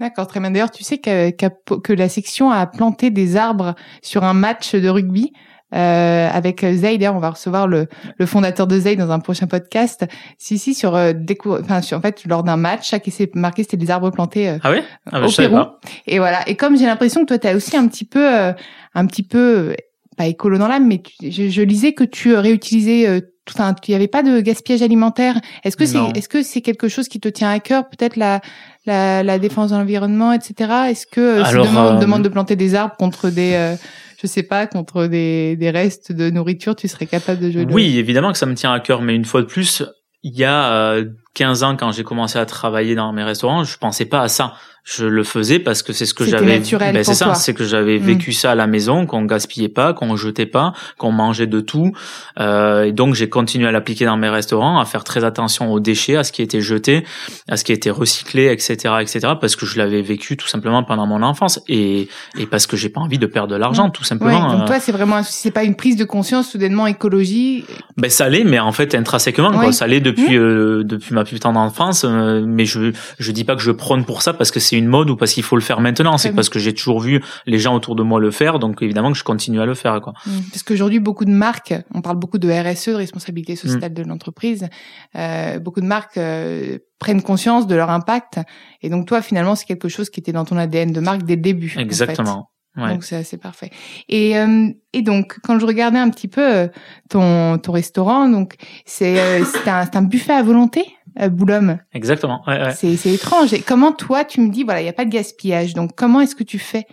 D'accord, 0.00 0.26
très 0.26 0.40
bien. 0.40 0.50
D'ailleurs, 0.50 0.70
tu 0.70 0.82
sais 0.82 0.98
que, 0.98 1.30
que 1.30 1.92
la 1.92 2.08
section 2.08 2.50
a 2.50 2.66
planté 2.66 3.10
des 3.10 3.36
arbres 3.36 3.74
sur 4.02 4.24
un 4.24 4.34
match 4.34 4.74
de 4.74 4.88
rugby. 4.88 5.32
Euh, 5.72 6.28
avec 6.32 6.62
Zay, 6.62 6.98
d'ailleurs, 6.98 7.14
on 7.14 7.20
va 7.20 7.30
recevoir 7.30 7.68
le, 7.68 7.86
le 8.18 8.26
fondateur 8.26 8.66
de 8.66 8.78
Zay 8.78 8.96
dans 8.96 9.10
un 9.10 9.20
prochain 9.20 9.46
podcast. 9.46 10.04
Si, 10.36 10.58
si, 10.58 10.74
sur, 10.74 10.96
euh, 10.96 11.12
enfin, 11.60 11.80
sur, 11.80 11.96
en 11.96 12.00
fait, 12.00 12.24
lors 12.26 12.42
d'un 12.42 12.56
match, 12.56 12.88
chaque 12.88 13.06
essai 13.06 13.30
marqué, 13.34 13.62
c'était 13.62 13.76
des 13.76 13.90
arbres 13.90 14.10
plantés 14.10 14.48
euh, 14.48 14.58
ah 14.62 14.72
oui 14.72 14.78
ah 15.12 15.20
bah, 15.20 15.26
au 15.26 15.30
Pérou. 15.30 15.58
Et 16.06 16.18
voilà. 16.18 16.48
Et 16.48 16.56
comme 16.56 16.76
j'ai 16.76 16.86
l'impression 16.86 17.20
que 17.20 17.26
toi, 17.26 17.38
tu 17.38 17.46
as 17.46 17.54
aussi 17.54 17.76
un 17.76 17.86
petit 17.86 18.04
peu, 18.04 18.36
euh, 18.36 18.52
un 18.94 19.06
petit 19.06 19.22
peu, 19.22 19.76
pas 20.20 20.26
écolo 20.26 20.58
dans 20.58 20.68
l'âme, 20.68 20.86
mais 20.86 21.02
je, 21.22 21.48
je, 21.48 21.62
lisais 21.62 21.94
que 21.94 22.04
tu 22.04 22.34
réutilisais 22.34 23.22
enfin, 23.54 23.74
il 23.86 23.90
n'y 23.90 23.94
avait 23.94 24.08
pas 24.08 24.22
de 24.22 24.40
gaspillage 24.40 24.82
alimentaire. 24.82 25.40
Est-ce 25.64 25.76
que 25.76 25.86
c'est, 25.86 25.98
est-ce 26.14 26.28
que 26.28 26.42
c'est 26.42 26.60
quelque 26.60 26.88
chose 26.88 27.08
qui 27.08 27.20
te 27.20 27.28
tient 27.28 27.50
à 27.50 27.58
cœur, 27.60 27.88
peut-être 27.88 28.16
la, 28.16 28.40
la, 28.86 29.22
la 29.22 29.38
défense 29.38 29.70
de 29.70 29.76
l'environnement, 29.76 30.32
etc. 30.32 30.70
Est-ce 30.88 31.06
que 31.06 31.20
euh, 31.20 31.44
si 31.44 31.54
demande, 31.54 31.96
euh, 31.96 31.98
demande 31.98 32.22
de 32.22 32.28
planter 32.28 32.56
des 32.56 32.74
arbres 32.74 32.96
contre 32.96 33.30
des, 33.30 33.52
euh, 33.54 33.76
je 34.20 34.26
sais 34.26 34.42
pas, 34.42 34.66
contre 34.66 35.06
des, 35.06 35.56
des 35.56 35.70
restes 35.70 36.12
de 36.12 36.30
nourriture, 36.30 36.76
tu 36.76 36.88
serais 36.88 37.06
capable 37.06 37.40
de 37.40 37.50
jouer 37.50 37.66
Oui, 37.70 37.98
évidemment 37.98 38.32
que 38.32 38.38
ça 38.38 38.46
me 38.46 38.54
tient 38.54 38.72
à 38.72 38.80
cœur, 38.80 39.02
mais 39.02 39.14
une 39.14 39.24
fois 39.24 39.42
de 39.42 39.46
plus, 39.46 39.82
il 40.22 40.36
y 40.36 40.44
a 40.44 40.96
15 41.34 41.62
ans 41.62 41.76
quand 41.76 41.92
j'ai 41.92 42.04
commencé 42.04 42.38
à 42.38 42.46
travailler 42.46 42.94
dans 42.94 43.12
mes 43.12 43.22
restaurants, 43.22 43.64
je 43.64 43.78
pensais 43.78 44.04
pas 44.04 44.20
à 44.20 44.28
ça 44.28 44.54
je 44.84 45.04
le 45.04 45.24
faisais 45.24 45.58
parce 45.58 45.82
que 45.82 45.92
c'est 45.92 46.06
ce 46.06 46.14
que 46.14 46.24
j'avais 46.24 46.60
ben 46.60 47.04
c'est 47.04 47.14
ça 47.14 47.34
c'est 47.34 47.52
que 47.52 47.64
j'avais 47.64 47.98
mm. 47.98 48.02
vécu 48.02 48.32
ça 48.32 48.52
à 48.52 48.54
la 48.54 48.66
maison 48.66 49.06
qu'on 49.06 49.24
gaspillait 49.24 49.68
pas 49.68 49.92
qu'on 49.92 50.16
jetait 50.16 50.46
pas 50.46 50.72
qu'on 50.96 51.12
mangeait 51.12 51.46
de 51.46 51.60
tout 51.60 51.92
euh, 52.38 52.84
et 52.84 52.92
donc 52.92 53.14
j'ai 53.14 53.28
continué 53.28 53.68
à 53.68 53.72
l'appliquer 53.72 54.06
dans 54.06 54.16
mes 54.16 54.30
restaurants 54.30 54.80
à 54.80 54.84
faire 54.86 55.04
très 55.04 55.22
attention 55.22 55.70
aux 55.70 55.80
déchets 55.80 56.16
à 56.16 56.24
ce 56.24 56.32
qui 56.32 56.40
était 56.40 56.62
jeté 56.62 57.04
à 57.48 57.56
ce 57.56 57.64
qui 57.64 57.72
était 57.72 57.90
recyclé 57.90 58.46
etc 58.46 58.94
etc 59.00 59.34
parce 59.40 59.54
que 59.54 59.66
je 59.66 59.76
l'avais 59.76 60.02
vécu 60.02 60.36
tout 60.36 60.48
simplement 60.48 60.82
pendant 60.82 61.06
mon 61.06 61.22
enfance 61.22 61.60
et 61.68 62.08
et 62.38 62.46
parce 62.46 62.66
que 62.66 62.76
j'ai 62.76 62.88
pas 62.88 63.00
envie 63.00 63.18
de 63.18 63.26
perdre 63.26 63.52
de 63.52 63.56
l'argent 63.56 63.90
tout 63.90 64.04
simplement 64.04 64.56
donc 64.56 64.66
toi 64.66 64.80
c'est 64.80 64.92
vraiment 64.92 65.22
c'est 65.22 65.50
pas 65.50 65.64
une 65.64 65.76
prise 65.76 65.96
de 65.96 66.04
conscience 66.04 66.50
soudainement 66.50 66.86
écologie? 66.86 67.64
Ben 67.96 68.10
ça 68.10 68.28
l'est 68.28 68.44
mais 68.44 68.58
en 68.58 68.72
fait 68.72 68.94
intrinsèquement 68.94 69.52
quoi. 69.52 69.72
ça 69.72 69.86
l'est 69.86 70.00
depuis 70.00 70.38
mm. 70.38 70.42
euh, 70.42 70.84
depuis 70.84 71.14
ma 71.14 71.24
plus 71.30 71.40
tendre 71.40 71.60
enfance 71.60 72.04
euh, 72.04 72.44
mais 72.46 72.64
je 72.64 72.92
je 73.18 73.32
dis 73.32 73.44
pas 73.44 73.56
que 73.56 73.62
je 73.62 73.70
prône 73.70 74.04
pour 74.04 74.22
ça 74.22 74.32
parce 74.32 74.50
que 74.50 74.60
c'est 74.60 74.76
une 74.76 74.86
mode 74.86 75.10
ou 75.10 75.16
parce 75.16 75.32
qu'il 75.32 75.42
faut 75.42 75.56
le 75.56 75.62
faire 75.62 75.80
maintenant. 75.80 76.18
C'est 76.18 76.32
parce 76.32 76.48
que 76.48 76.58
j'ai 76.58 76.74
toujours 76.74 77.00
vu 77.00 77.22
les 77.46 77.58
gens 77.58 77.74
autour 77.74 77.94
de 77.94 78.02
moi 78.02 78.20
le 78.20 78.30
faire, 78.30 78.58
donc 78.58 78.82
évidemment 78.82 79.12
que 79.12 79.18
je 79.18 79.24
continue 79.24 79.60
à 79.60 79.66
le 79.66 79.74
faire. 79.74 80.00
Quoi. 80.00 80.12
Mmh. 80.26 80.30
Parce 80.50 80.62
qu'aujourd'hui, 80.62 81.00
beaucoup 81.00 81.24
de 81.24 81.30
marques, 81.30 81.74
on 81.94 82.02
parle 82.02 82.16
beaucoup 82.16 82.38
de 82.38 82.48
RSE, 82.48 82.88
de 82.88 82.94
responsabilité 82.94 83.56
sociétale 83.56 83.92
mmh. 83.92 83.94
de 83.94 84.02
l'entreprise, 84.02 84.68
euh, 85.16 85.58
beaucoup 85.58 85.80
de 85.80 85.86
marques 85.86 86.18
euh, 86.18 86.78
prennent 86.98 87.22
conscience 87.22 87.66
de 87.66 87.74
leur 87.74 87.90
impact. 87.90 88.40
Et 88.82 88.90
donc 88.90 89.06
toi, 89.06 89.22
finalement, 89.22 89.54
c'est 89.54 89.66
quelque 89.66 89.88
chose 89.88 90.10
qui 90.10 90.20
était 90.20 90.32
dans 90.32 90.44
ton 90.44 90.56
ADN 90.56 90.92
de 90.92 91.00
marque 91.00 91.22
dès 91.22 91.36
le 91.36 91.42
début. 91.42 91.74
Exactement. 91.78 92.50
Ouais. 92.76 92.88
Donc 92.88 93.02
c'est 93.02 93.36
parfait. 93.36 93.70
Et 94.08 94.38
euh, 94.38 94.68
et 94.92 95.02
donc 95.02 95.38
quand 95.42 95.58
je 95.58 95.66
regardais 95.66 95.98
un 95.98 96.08
petit 96.08 96.28
peu 96.28 96.40
euh, 96.40 96.68
ton 97.08 97.58
ton 97.58 97.72
restaurant, 97.72 98.28
donc 98.28 98.54
c'est 98.86 99.18
euh, 99.18 99.44
c'est 99.44 99.68
un 99.68 99.84
c'est 99.86 99.96
un 99.96 100.02
buffet 100.02 100.34
à 100.34 100.42
volonté, 100.44 100.84
euh, 101.18 101.28
Boulogne. 101.28 101.78
Exactement. 101.92 102.42
Ouais, 102.46 102.60
ouais. 102.60 102.72
C'est 102.72 102.96
c'est 102.96 103.12
étrange. 103.12 103.52
Et 103.52 103.60
comment 103.60 103.92
toi 103.92 104.24
tu 104.24 104.40
me 104.40 104.50
dis 104.50 104.64
voilà 104.64 104.82
il 104.82 104.86
y 104.86 104.88
a 104.88 104.92
pas 104.92 105.04
de 105.04 105.10
gaspillage. 105.10 105.74
Donc 105.74 105.92
comment 105.96 106.20
est-ce 106.20 106.34
que 106.34 106.44
tu 106.44 106.58
fais 106.58 106.86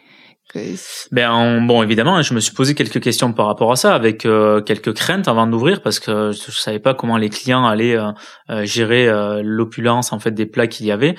ben 1.12 1.66
bon, 1.66 1.84
évidemment, 1.84 2.22
je 2.22 2.34
me 2.34 2.40
suis 2.40 2.54
posé 2.54 2.74
quelques 2.74 3.02
questions 3.02 3.34
par 3.34 3.48
rapport 3.48 3.72
à 3.72 3.76
ça, 3.76 3.94
avec 3.94 4.26
euh, 4.26 4.62
quelques 4.62 4.94
craintes 4.94 5.28
avant 5.28 5.46
d'ouvrir, 5.46 5.82
parce 5.82 6.00
que 6.00 6.32
je 6.32 6.52
savais 6.52 6.80
pas 6.80 6.94
comment 6.94 7.18
les 7.18 7.30
clients 7.30 7.66
allaient 7.66 7.98
euh, 7.98 8.12
euh, 8.50 8.64
gérer 8.64 9.08
l'opulence 9.44 10.14
en 10.14 10.20
fait 10.20 10.32
des 10.32 10.46
plats 10.46 10.68
qu'il 10.68 10.86
y 10.86 10.92
avait. 10.92 11.16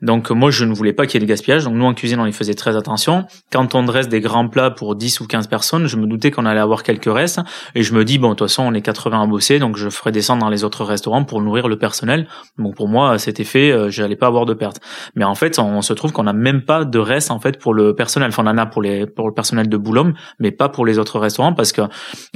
Donc 0.00 0.30
moi, 0.30 0.50
je 0.50 0.64
ne 0.64 0.72
voulais 0.72 0.92
pas 0.92 1.06
qu'il 1.06 1.20
y 1.20 1.22
ait 1.22 1.26
de 1.26 1.30
gaspillage. 1.30 1.64
Donc 1.64 1.74
nous 1.74 1.84
en 1.84 1.94
cuisine, 1.94 2.20
on 2.20 2.26
y 2.26 2.32
faisait 2.32 2.54
très 2.54 2.76
attention. 2.76 3.26
Quand 3.52 3.74
on 3.74 3.82
dresse 3.82 4.08
des 4.08 4.20
grands 4.20 4.48
plats 4.48 4.70
pour 4.70 4.96
10 4.96 5.20
ou 5.20 5.26
15 5.26 5.46
personnes, 5.48 5.86
je 5.86 5.96
me 5.96 6.06
doutais 6.06 6.30
qu'on 6.30 6.46
allait 6.46 6.60
avoir 6.60 6.82
quelques 6.82 7.12
restes, 7.12 7.40
et 7.74 7.82
je 7.82 7.92
me 7.92 8.04
dis 8.04 8.18
bon, 8.18 8.30
de 8.30 8.34
toute 8.34 8.48
façon, 8.48 8.62
on 8.62 8.72
est 8.72 8.82
80 8.82 9.22
à 9.22 9.26
bosser, 9.26 9.58
donc 9.58 9.76
je 9.76 9.90
ferai 9.90 10.10
descendre 10.10 10.40
dans 10.40 10.50
les 10.50 10.64
autres 10.64 10.84
restaurants 10.84 11.24
pour 11.24 11.42
nourrir 11.42 11.68
le 11.68 11.76
personnel. 11.76 12.26
Bon, 12.56 12.72
pour 12.72 12.88
moi, 12.88 13.18
c'était 13.18 13.44
fait, 13.44 13.90
j'allais 13.90 14.16
pas 14.16 14.26
avoir 14.26 14.46
de 14.46 14.54
perte. 14.54 14.80
Mais 15.14 15.24
en 15.24 15.34
fait, 15.34 15.58
on, 15.58 15.82
se 15.82 15.92
trouve 15.92 16.12
qu'on 16.12 16.24
n'a 16.24 16.32
même 16.32 16.62
pas 16.62 16.84
de 16.84 16.98
reste 16.98 17.30
en 17.30 17.40
fait 17.40 17.58
pour 17.58 17.74
le 17.74 17.94
personnel. 17.94 18.28
Enfin, 18.28 18.44
pour 18.70 18.82
les 18.82 19.06
pour 19.06 19.28
le 19.28 19.34
personnel 19.34 19.68
de 19.68 19.76
Boulogne, 19.76 20.14
mais 20.38 20.50
pas 20.50 20.68
pour 20.68 20.86
les 20.86 20.98
autres 20.98 21.18
restaurants 21.18 21.52
parce 21.52 21.72
que 21.72 21.82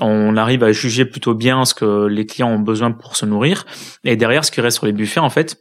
on 0.00 0.36
arrive 0.36 0.62
à 0.62 0.72
juger 0.72 1.04
plutôt 1.04 1.34
bien 1.34 1.64
ce 1.64 1.74
que 1.74 2.06
les 2.06 2.26
clients 2.26 2.50
ont 2.50 2.58
besoin 2.58 2.90
pour 2.92 3.16
se 3.16 3.26
nourrir. 3.26 3.64
Et 4.04 4.16
derrière, 4.16 4.44
ce 4.44 4.50
qui 4.50 4.60
reste 4.60 4.78
sur 4.78 4.86
les 4.86 4.92
buffets, 4.92 5.20
en 5.20 5.30
fait, 5.30 5.56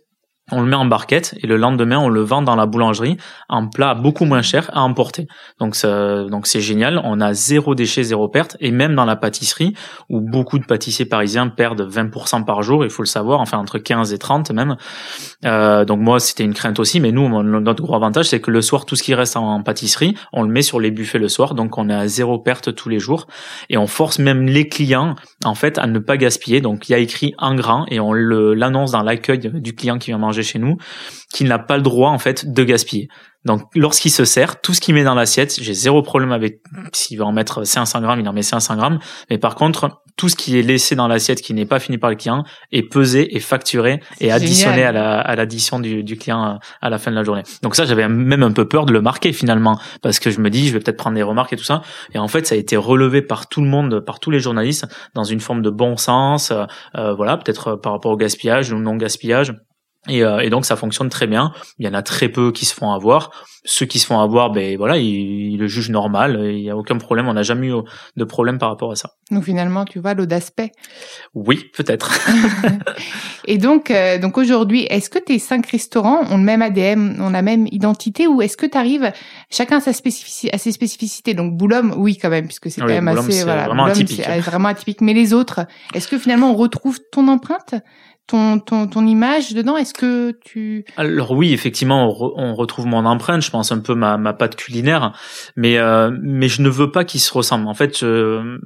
on 0.52 0.62
le 0.62 0.68
met 0.68 0.76
en 0.76 0.86
barquette 0.86 1.36
et 1.42 1.48
le 1.48 1.56
lendemain 1.56 1.98
on 2.00 2.10
le 2.10 2.22
vend 2.22 2.42
dans 2.42 2.58
la 2.58 2.66
boulangerie 2.66 3.16
en 3.48 3.68
plat 3.70 3.96
beaucoup 3.96 4.26
moins 4.26 4.42
cher 4.42 4.70
à 4.74 4.82
emporter. 4.82 5.28
Donc 5.60 5.76
donc 5.84 6.48
c'est 6.48 6.60
génial, 6.60 7.02
on 7.04 7.22
a 7.22 7.34
zéro 7.34 7.76
déchet, 7.76 8.04
zéro 8.04 8.28
perte 8.28 8.58
et 8.60 8.72
même 8.72 8.94
dans 8.94 9.06
la 9.06 9.16
pâtisserie 9.16 9.74
où 10.10 10.20
beaucoup 10.20 10.60
de 10.60 10.66
pâtissiers 10.66 11.06
parisiens 11.06 11.48
perdent 11.48 11.90
20% 11.90 12.44
par 12.44 12.62
jour, 12.62 12.84
il 12.84 12.90
faut 12.90 13.04
le 13.04 13.08
savoir, 13.08 13.40
enfin 13.40 13.58
entre 13.58 13.78
15 13.78 14.12
et 14.12 14.18
30 14.18 14.52
même. 14.52 14.76
Euh, 15.46 15.86
donc 15.86 16.02
moi 16.02 16.20
c'était 16.20 16.44
une 16.44 16.54
crainte 16.54 16.80
aussi, 16.80 17.00
mais 17.00 17.14
nous 17.14 17.30
notre 17.44 17.82
gros 17.82 17.96
avantage 17.96 18.26
c'est 18.26 18.42
que 18.42 18.52
le 18.52 18.62
soir 18.62 18.86
tout 18.86 18.98
ce 18.98 19.04
qui 19.04 19.16
reste 19.16 19.38
en, 19.38 19.64
pâtisserie, 19.64 20.16
on 20.34 20.44
le 20.44 20.50
met 20.50 20.62
sur 20.62 20.82
les 20.82 20.92
buffets 20.92 21.20
le 21.20 21.30
soir, 21.30 21.56
donc 21.56 21.78
on 21.78 21.90
à 21.90 22.08
zéro 22.08 22.38
perte 22.40 22.76
tous 22.76 22.90
les 22.90 23.00
jours 23.00 23.28
et 23.70 23.78
on 23.78 23.88
force 23.88 24.20
même 24.20 24.46
les 24.48 24.68
clients 24.68 25.16
en 25.46 25.56
fait 25.56 25.78
à 25.78 25.88
ne 25.88 26.00
pas 26.00 26.18
gaspiller. 26.18 26.60
Donc 26.60 26.90
il 26.90 26.92
y 26.92 26.96
a 26.96 26.98
écrit 26.98 27.34
en 27.38 27.56
grand 27.56 27.86
et 27.90 28.02
on 28.02 28.12
l'annonce 28.12 28.92
dans 28.92 29.04
l'accueil 29.04 29.40
du 29.40 29.74
client 29.74 29.98
qui 29.98 30.12
vient 30.12 30.18
manger 30.18 30.33
chez 30.42 30.60
nous, 30.60 30.78
qu'il 31.34 31.48
n'a 31.48 31.60
pas 31.60 31.78
le 31.78 31.84
droit 31.84 32.10
en 32.10 32.20
fait 32.20 32.52
de 32.52 32.63
gaspiller. 32.63 33.10
Donc 33.46 33.62
lorsqu'il 33.75 34.12
se 34.12 34.25
sert, 34.25 34.62
tout 34.62 34.74
ce 34.74 34.80
qu'il 34.80 34.96
met 34.96 35.04
dans 35.04 35.16
l'assiette, 35.16 35.58
j'ai 35.62 35.74
zéro 35.74 36.02
problème 36.02 36.32
avec 36.32 36.62
s'il 36.94 37.18
va 37.18 37.25
en 37.25 37.34
mettre 37.34 37.66
500 37.66 38.02
grammes, 38.02 38.20
il 38.20 38.28
en 38.28 38.34
met 38.34 38.42
500 38.42 38.78
grammes. 38.78 39.00
Mais 39.30 39.38
par 39.38 39.56
contre, 39.56 40.02
tout 40.16 40.30
ce 40.30 40.36
qui 40.36 40.58
est 40.58 40.62
laissé 40.62 40.96
dans 40.96 41.08
l'assiette 41.08 41.42
qui 41.42 41.54
n'est 41.54 41.66
pas 41.66 41.80
fini 41.80 41.98
par 41.98 42.10
le 42.10 42.16
client 42.16 42.44
est 42.72 42.84
pesé 42.84 43.36
et 43.36 43.40
facturé 43.40 44.00
et 44.22 44.32
additionné 44.32 44.84
à 44.84 44.92
la 44.92 45.20
à 45.20 45.36
l'addition 45.36 45.80
du, 45.80 46.04
du 46.04 46.18
client 46.18 46.46
euh, 46.46 46.58
à 46.82 46.90
la 46.90 46.98
fin 46.98 47.12
de 47.12 47.16
la 47.16 47.24
journée. 47.24 47.44
Donc 47.63 47.75
ça, 47.75 47.86
j'avais 47.86 48.08
même 48.08 48.44
un 48.44 48.52
peu 48.52 48.68
peur 48.68 48.86
de 48.86 48.94
le 48.94 49.02
marquer 49.02 49.34
finalement 49.34 49.78
parce 50.02 50.20
que 50.20 50.30
je 50.30 50.40
me 50.40 50.50
dis, 50.50 50.68
je 50.68 50.74
vais 50.74 50.80
peut-être 50.80 50.98
prendre 50.98 51.16
des 51.16 51.24
remarques 51.24 51.52
et 51.54 51.58
tout 51.58 51.63
ça. 51.63 51.82
Et 52.13 52.20
en 52.20 52.28
fait, 52.28 52.48
ça 52.48 52.56
a 52.56 52.58
été 52.58 52.78
relevé 52.78 53.22
par 53.22 53.48
tout 53.48 53.62
le 53.62 53.68
monde, 53.68 54.00
par 54.00 54.20
tous 54.20 54.32
les 54.32 54.40
journalistes, 54.40 54.86
dans 55.16 55.24
une 55.24 55.40
forme 55.40 55.62
de 55.62 55.70
bon 55.70 55.98
sens. 55.98 56.52
Euh, 56.52 56.66
euh 56.96 57.13
voilà, 57.13 57.38
peut-être 57.38 57.75
par 57.75 57.92
rapport 57.92 58.12
au 58.12 58.18
gaspillage 58.18 58.72
ou 58.72 58.78
non 58.78 58.96
gaspillage. 58.96 59.54
Et, 60.10 60.24
euh, 60.24 60.40
et, 60.40 60.50
donc 60.50 60.66
ça 60.66 60.76
fonctionne 60.76 61.10
très 61.10 61.28
bien. 61.28 61.54
Il 61.80 61.86
y 61.86 61.90
en 61.90 61.94
a 61.94 62.02
très 62.02 62.28
peu 62.28 62.52
qui 62.52 62.66
se 62.66 62.74
font 62.74 62.92
avoir. 62.92 63.32
Ceux 63.66 63.86
qui 63.86 64.00
se 64.00 64.06
font 64.06 64.20
avoir, 64.20 64.52
ben 64.52 64.76
voilà, 64.78 64.98
ils, 64.98 65.58
le 65.58 65.68
jugent 65.68 65.92
normal. 65.92 66.38
Il 66.44 66.62
n'y 66.62 66.70
a 66.70 66.76
aucun 66.76 66.98
problème. 66.98 67.30
On 67.30 67.34
n'a 67.34 67.44
jamais 67.44 67.68
eu 67.68 67.76
de 68.18 68.24
problème 68.26 68.58
par 68.58 68.70
rapport 68.70 68.92
à 68.92 68.96
ça. 68.96 69.12
Donc 69.32 69.46
finalement, 69.46 69.86
tu 69.86 70.00
vois 70.00 70.14
l'eau 70.14 70.26
d'aspect. 70.26 70.72
Oui, 71.34 71.72
peut-être. 71.74 72.20
et 73.48 73.58
donc, 73.58 73.92
euh, 73.92 74.20
donc 74.20 74.38
aujourd'hui, 74.38 74.86
est-ce 74.90 75.10
que 75.10 75.20
tes 75.20 75.40
cinq 75.40 75.68
restaurants 75.68 76.26
ont 76.30 76.38
le 76.38 76.44
même 76.44 76.62
ADM, 76.62 77.22
ont 77.22 77.30
la 77.30 77.42
même 77.42 77.68
identité, 77.72 78.28
ou 78.28 78.42
est-ce 78.42 78.58
que 78.58 78.66
tu 78.66 78.78
arrives 78.78 79.14
chacun 79.50 79.78
à 79.78 79.82
sa 79.82 79.94
spécificité, 79.94 80.54
à 80.54 80.58
ses 80.58 80.74
spécificités? 80.74 81.34
Donc 81.34 81.56
Boulogne, 81.56 81.94
oui 81.96 82.18
quand 82.18 82.30
même, 82.30 82.48
puisque 82.48 82.70
c'est 82.70 82.82
quand 82.82 82.88
même 82.88 83.08
assez 83.08 83.44
voilà, 83.44 83.68
vraiment 83.68 83.86
atypique. 83.86 84.22
vraiment 84.42 84.68
atypique. 84.68 85.00
Mais 85.00 85.14
les 85.14 85.34
autres, 85.34 85.66
est-ce 85.94 86.10
que 86.10 86.18
finalement 86.18 86.52
on 86.52 86.56
retrouve 86.56 87.00
ton 87.12 87.30
empreinte? 87.30 87.76
Ton, 88.27 88.60
ton, 88.60 88.88
ton 88.88 89.06
image 89.06 89.53
dedans 89.53 89.77
Est-ce 89.77 89.94
que 89.94 90.32
tu... 90.44 90.86
Alors 90.98 91.32
oui, 91.32 91.53
effectivement, 91.53 92.08
on, 92.38 92.53
retrouve 92.56 92.86
mon 92.86 93.06
empreinte, 93.06 93.42
je 93.42 93.50
pense 93.50 93.72
un 93.72 93.80
peu 93.80 93.96
ma, 93.96 94.18
ma 94.18 94.34
patte 94.34 94.56
culinaire, 94.56 95.13
mais, 95.56 95.77
euh, 95.77 96.12
mais 96.22 96.48
je 96.48 96.62
ne 96.62 96.70
veux 96.70 96.92
pas 96.92 97.03
qu'ils 97.03 97.22
se 97.22 97.34
ressemblent. 97.34 97.68
En 97.68 97.74
fait, 97.74 97.98
je, 98.00 98.60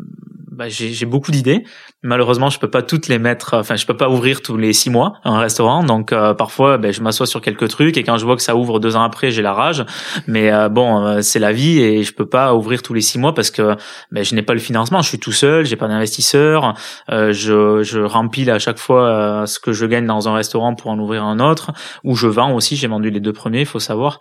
bah, 0.57 0.69
j'ai 0.69 1.05
beaucoup 1.05 1.29
d'idées. 1.29 1.63
Malheureusement, 2.01 2.49
je 2.49 2.57
peux 2.57 2.69
pas 2.69 2.81
toutes 2.81 3.07
les 3.07 3.19
mettre. 3.19 3.53
Enfin, 3.53 3.75
je 3.75 3.85
peux 3.85 3.95
pas 3.95 4.09
ouvrir 4.09 4.41
tous 4.41 4.57
les 4.57 4.73
six 4.73 4.89
mois 4.89 5.13
un 5.23 5.37
restaurant. 5.37 5.83
Donc, 5.83 6.11
euh, 6.11 6.33
parfois, 6.33 6.79
ben, 6.79 6.91
je 6.91 7.01
m'assois 7.03 7.27
sur 7.27 7.41
quelques 7.41 7.67
trucs 7.67 7.95
et 7.95 8.03
quand 8.03 8.17
je 8.17 8.25
vois 8.25 8.35
que 8.35 8.41
ça 8.41 8.55
ouvre 8.55 8.79
deux 8.79 8.95
ans 8.95 9.03
après, 9.03 9.29
j'ai 9.29 9.43
la 9.43 9.53
rage. 9.53 9.85
Mais 10.25 10.51
euh, 10.51 10.67
bon, 10.67 11.05
euh, 11.05 11.21
c'est 11.21 11.37
la 11.37 11.51
vie 11.51 11.79
et 11.79 12.01
je 12.01 12.11
peux 12.11 12.27
pas 12.27 12.55
ouvrir 12.55 12.81
tous 12.81 12.95
les 12.95 13.01
six 13.01 13.19
mois 13.19 13.35
parce 13.35 13.51
que 13.51 13.75
ben, 14.11 14.23
je 14.23 14.33
n'ai 14.33 14.41
pas 14.41 14.53
le 14.53 14.59
financement. 14.59 15.03
Je 15.03 15.09
suis 15.09 15.19
tout 15.19 15.31
seul, 15.31 15.63
j'ai 15.63 15.75
pas 15.75 15.87
d'investisseur. 15.87 16.73
je, 17.09 17.83
je 17.83 17.99
remplis 17.99 18.49
à 18.49 18.57
chaque 18.57 18.79
fois 18.79 19.45
ce 19.47 19.59
que 19.59 19.73
je 19.73 19.85
gagne 19.85 20.05
dans 20.05 20.29
un 20.29 20.35
restaurant 20.35 20.75
pour 20.75 20.91
en 20.91 20.99
ouvrir 20.99 21.23
un 21.23 21.39
autre. 21.39 21.71
Ou 22.03 22.15
je 22.15 22.27
vends 22.27 22.53
aussi. 22.53 22.75
J'ai 22.75 22.87
vendu 22.87 23.09
les 23.09 23.19
deux 23.19 23.33
premiers, 23.33 23.61
il 23.61 23.65
faut 23.65 23.79
savoir. 23.79 24.19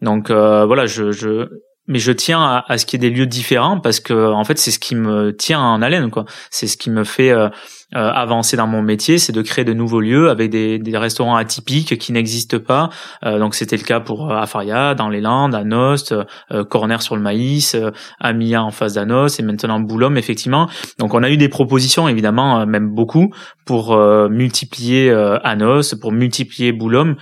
Donc 0.00 0.30
voilà, 0.30 0.86
je, 0.86 1.12
je 1.12 1.48
mais 1.88 1.98
je 1.98 2.12
tiens 2.12 2.62
à, 2.68 2.78
ce 2.78 2.86
qu'il 2.86 3.02
y 3.02 3.06
ait 3.06 3.10
des 3.10 3.16
lieux 3.16 3.26
différents 3.26 3.80
parce 3.80 3.98
que 3.98 4.30
en 4.30 4.44
fait 4.44 4.58
c'est 4.58 4.70
ce 4.70 4.78
qui 4.78 4.94
me 4.94 5.34
tient 5.34 5.60
en 5.60 5.80
haleine 5.80 6.10
quoi 6.10 6.26
c'est 6.50 6.66
ce 6.66 6.76
qui 6.76 6.90
me 6.90 7.02
fait 7.02 7.32
euh, 7.94 8.08
euh, 8.08 8.12
avancer 8.12 8.56
dans 8.56 8.66
mon 8.66 8.82
métier, 8.82 9.18
c'est 9.18 9.32
de 9.32 9.42
créer 9.42 9.64
de 9.64 9.72
nouveaux 9.72 10.00
lieux 10.00 10.30
avec 10.30 10.50
des, 10.50 10.78
des 10.78 10.98
restaurants 10.98 11.36
atypiques 11.36 11.98
qui 11.98 12.12
n'existent 12.12 12.58
pas. 12.58 12.90
Euh, 13.24 13.38
donc 13.38 13.54
c'était 13.54 13.76
le 13.76 13.82
cas 13.82 14.00
pour 14.00 14.30
euh, 14.30 14.36
Afaria, 14.36 14.94
dans 14.94 15.08
les 15.08 15.20
Landes, 15.20 15.54
à 15.54 15.64
Nost, 15.64 16.14
Corner 16.68 17.02
sur 17.02 17.16
le 17.16 17.22
maïs, 17.22 17.76
Amia 18.20 18.62
en 18.62 18.70
face 18.70 18.94
d'Anos 18.94 19.38
et 19.38 19.42
maintenant 19.42 19.80
Boulogne 19.80 20.16
effectivement. 20.16 20.68
Donc 20.98 21.14
on 21.14 21.22
a 21.22 21.30
eu 21.30 21.36
des 21.36 21.48
propositions 21.48 22.08
évidemment, 22.08 22.66
même 22.66 22.88
beaucoup, 22.88 23.32
pour 23.64 23.96
multiplier 24.30 25.10
Anos, 25.44 25.94
pour 25.94 26.12
multiplier 26.12 26.72
Boulogne. 26.72 27.16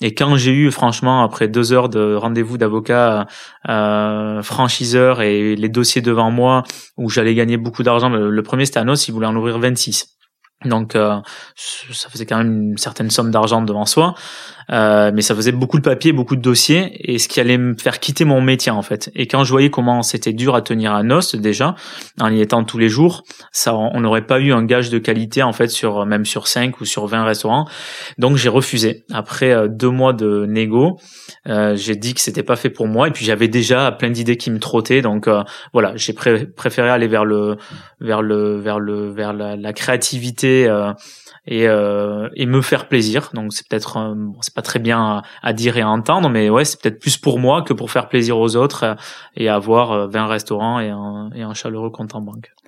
Et 0.00 0.14
quand 0.14 0.36
j'ai 0.36 0.52
eu 0.52 0.70
franchement 0.70 1.22
après 1.22 1.48
deux 1.48 1.72
heures 1.72 1.88
de 1.88 2.14
rendez-vous 2.14 2.58
d'avocat 2.58 3.26
franchiseur 4.42 5.20
et 5.20 5.56
les 5.56 5.68
dossiers 5.68 6.02
devant 6.02 6.30
moi 6.30 6.62
où 6.96 7.10
j'allais 7.10 7.34
gagner 7.34 7.56
beaucoup 7.56 7.82
d'argent, 7.82 8.08
le, 8.08 8.30
le 8.30 8.42
premier 8.42 8.64
c'était 8.64 8.78
Anos, 8.78 9.08
il 9.08 9.12
voulait 9.12 9.26
en 9.26 9.36
ouvrir 9.36 9.58
26. 9.58 10.09
Donc 10.64 10.94
euh, 10.94 11.20
ça 11.56 12.10
faisait 12.10 12.26
quand 12.26 12.36
même 12.36 12.72
une 12.72 12.78
certaine 12.78 13.10
somme 13.10 13.30
d'argent 13.30 13.62
devant 13.62 13.86
soi. 13.86 14.14
Euh, 14.72 15.10
mais 15.14 15.22
ça 15.22 15.34
faisait 15.34 15.52
beaucoup 15.52 15.78
de 15.78 15.82
papiers, 15.82 16.12
beaucoup 16.12 16.36
de 16.36 16.40
dossiers, 16.40 16.90
et 17.00 17.18
ce 17.18 17.28
qui 17.28 17.40
allait 17.40 17.58
me 17.58 17.74
faire 17.74 17.98
quitter 17.98 18.24
mon 18.24 18.40
métier 18.40 18.70
en 18.70 18.82
fait. 18.82 19.10
Et 19.14 19.26
quand 19.26 19.44
je 19.44 19.50
voyais 19.50 19.70
comment 19.70 20.02
c'était 20.02 20.32
dur 20.32 20.54
à 20.54 20.62
tenir 20.62 20.94
à 20.94 21.02
nos 21.02 21.20
déjà, 21.34 21.74
en 22.20 22.32
y 22.32 22.40
étant 22.40 22.64
tous 22.64 22.78
les 22.78 22.88
jours, 22.88 23.24
ça, 23.52 23.74
on 23.74 24.00
n'aurait 24.00 24.26
pas 24.26 24.40
eu 24.40 24.52
un 24.52 24.64
gage 24.64 24.90
de 24.90 24.98
qualité 24.98 25.42
en 25.42 25.52
fait 25.52 25.68
sur 25.68 26.06
même 26.06 26.24
sur 26.24 26.46
5 26.46 26.80
ou 26.80 26.84
sur 26.84 27.06
20 27.06 27.24
restaurants. 27.24 27.66
Donc 28.18 28.36
j'ai 28.36 28.48
refusé. 28.48 29.04
Après 29.12 29.52
euh, 29.52 29.68
deux 29.68 29.90
mois 29.90 30.12
de 30.12 30.46
négo, 30.46 30.98
euh, 31.48 31.76
j'ai 31.76 31.96
dit 31.96 32.14
que 32.14 32.20
c'était 32.20 32.42
pas 32.42 32.56
fait 32.56 32.70
pour 32.70 32.86
moi, 32.86 33.08
et 33.08 33.10
puis 33.10 33.24
j'avais 33.24 33.48
déjà 33.48 33.90
plein 33.92 34.10
d'idées 34.10 34.36
qui 34.36 34.50
me 34.50 34.58
trottaient. 34.58 35.02
Donc 35.02 35.28
euh, 35.28 35.42
voilà, 35.72 35.92
j'ai 35.96 36.12
préféré 36.12 36.88
aller 36.88 37.08
vers 37.08 37.24
le 37.24 37.56
vers 38.00 38.22
le 38.22 38.58
vers 38.58 38.78
le 38.78 39.10
vers 39.10 39.32
la, 39.32 39.56
la 39.56 39.72
créativité 39.72 40.68
et, 41.46 41.66
euh, 41.66 42.28
et 42.34 42.46
me 42.46 42.62
faire 42.62 42.88
plaisir. 42.88 43.30
Donc 43.34 43.52
c'est 43.52 43.66
peut-être 43.68 43.96
euh, 43.96 44.14
c'est 44.40 44.54
pas 44.54 44.59
très 44.62 44.78
bien 44.78 45.22
à, 45.42 45.52
dire 45.52 45.76
et 45.76 45.82
à 45.82 45.88
entendre, 45.88 46.28
mais 46.28 46.50
ouais 46.50 46.64
c'est 46.64 46.80
peut-être 46.80 47.00
plus 47.00 47.16
pour 47.16 47.38
moi 47.38 47.62
que 47.62 47.72
pour 47.72 47.90
faire 47.90 48.08
plaisir 48.08 48.38
aux 48.38 48.56
autres 48.56 48.84
euh, 48.84 48.94
et 49.36 49.48
avoir 49.48 50.08
20 50.08 50.26
restaurants 50.26 50.80
et 50.80 50.90
un, 50.90 51.30
et 51.34 51.42
un 51.42 51.54
chaleureux 51.54 51.90
compte 51.90 52.14
en 52.14 52.20
banque. 52.20 52.52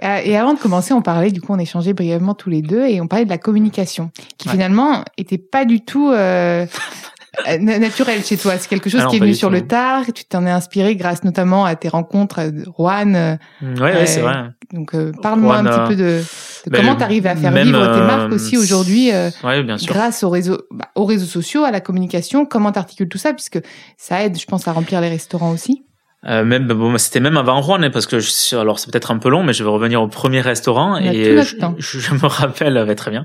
Et 0.00 0.36
avant 0.36 0.54
de 0.54 0.58
commencer, 0.58 0.92
on 0.92 1.02
parlait, 1.02 1.30
du 1.30 1.40
coup, 1.40 1.52
on 1.52 1.58
échangeait 1.58 1.92
brièvement 1.92 2.34
tous 2.34 2.50
les 2.50 2.62
deux 2.62 2.86
et 2.86 3.00
on 3.00 3.06
parlait 3.06 3.24
de 3.24 3.30
la 3.30 3.38
communication, 3.38 4.10
qui 4.38 4.48
finalement 4.48 5.04
était 5.16 5.38
pas 5.38 5.64
du 5.64 5.84
tout 5.84 6.10
euh, 6.10 6.62
euh, 6.62 6.66
naturel 7.58 8.22
chez 8.24 8.36
toi. 8.36 8.58
C'est 8.58 8.68
quelque 8.68 8.90
chose 8.90 9.02
ah 9.04 9.08
qui 9.08 9.16
est 9.16 9.20
venu 9.20 9.34
sur 9.34 9.50
le 9.50 9.66
tard. 9.66 10.04
Tu 10.14 10.24
t'en 10.24 10.46
es 10.46 10.50
inspiré 10.50 10.96
grâce 10.96 11.24
notamment 11.24 11.64
à 11.64 11.74
tes 11.76 11.88
rencontres, 11.88 12.40
euh, 12.40 12.50
Juan. 12.76 13.16
Euh, 13.16 13.36
ouais, 13.62 13.80
ouais 13.80 14.06
c'est 14.06 14.20
vrai. 14.20 14.50
Donc, 14.72 14.94
parle-moi 15.20 15.56
un 15.56 15.64
petit 15.64 15.88
peu 15.88 15.96
de, 15.96 16.22
de 16.66 16.70
ben, 16.70 16.80
comment 16.80 16.96
tu 16.96 17.02
arrives 17.02 17.26
à 17.26 17.36
faire 17.36 17.52
vivre 17.52 17.94
tes 17.94 18.00
marques 18.00 18.32
aussi 18.32 18.56
aujourd'hui, 18.56 19.10
ouais, 19.44 19.62
bien 19.62 19.78
sûr. 19.78 19.92
grâce 19.92 20.22
aux 20.22 20.30
réseaux, 20.30 20.62
bah, 20.70 20.88
aux 20.94 21.04
réseaux 21.04 21.26
sociaux, 21.26 21.64
à 21.64 21.70
la 21.70 21.80
communication. 21.80 22.46
Comment 22.46 22.72
t'articules 22.72 23.08
tout 23.08 23.18
ça, 23.18 23.32
puisque 23.32 23.60
ça 23.96 24.22
aide, 24.22 24.38
je 24.38 24.46
pense, 24.46 24.68
à 24.68 24.72
remplir 24.72 25.00
les 25.00 25.08
restaurants 25.08 25.50
aussi. 25.50 25.84
Euh, 26.26 26.44
même 26.44 26.68
bon, 26.68 26.96
c'était 26.98 27.20
même 27.20 27.36
avant 27.36 27.60
Rouen, 27.60 27.82
hein, 27.82 27.90
parce 27.90 28.06
que 28.06 28.20
je, 28.20 28.56
alors 28.56 28.78
c'est 28.78 28.90
peut-être 28.90 29.10
un 29.10 29.18
peu 29.18 29.28
long, 29.28 29.42
mais 29.42 29.52
je 29.52 29.64
vais 29.64 29.70
revenir 29.70 30.00
au 30.00 30.08
premier 30.08 30.40
restaurant 30.40 30.96
et 30.96 31.42
je, 31.42 31.56
je, 31.78 32.14
me 32.14 32.26
rappelle, 32.26 32.94
très 32.96 33.10
bien, 33.10 33.24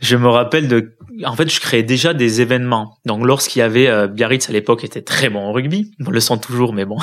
je 0.00 0.16
me 0.16 0.28
rappelle 0.28 0.66
de, 0.66 0.96
en 1.24 1.34
fait, 1.34 1.50
je 1.50 1.60
créais 1.60 1.82
déjà 1.82 2.14
des 2.14 2.40
événements. 2.40 2.98
Donc 3.04 3.24
lorsqu'il 3.24 3.60
y 3.60 3.62
avait 3.62 3.88
euh, 3.88 4.06
Biarritz 4.06 4.48
à 4.48 4.52
l'époque 4.52 4.84
était 4.84 5.02
très 5.02 5.28
bon 5.28 5.48
au 5.48 5.52
rugby, 5.52 5.90
on 6.06 6.10
le 6.10 6.20
sent 6.20 6.38
toujours, 6.40 6.72
mais 6.72 6.84
bon. 6.84 6.98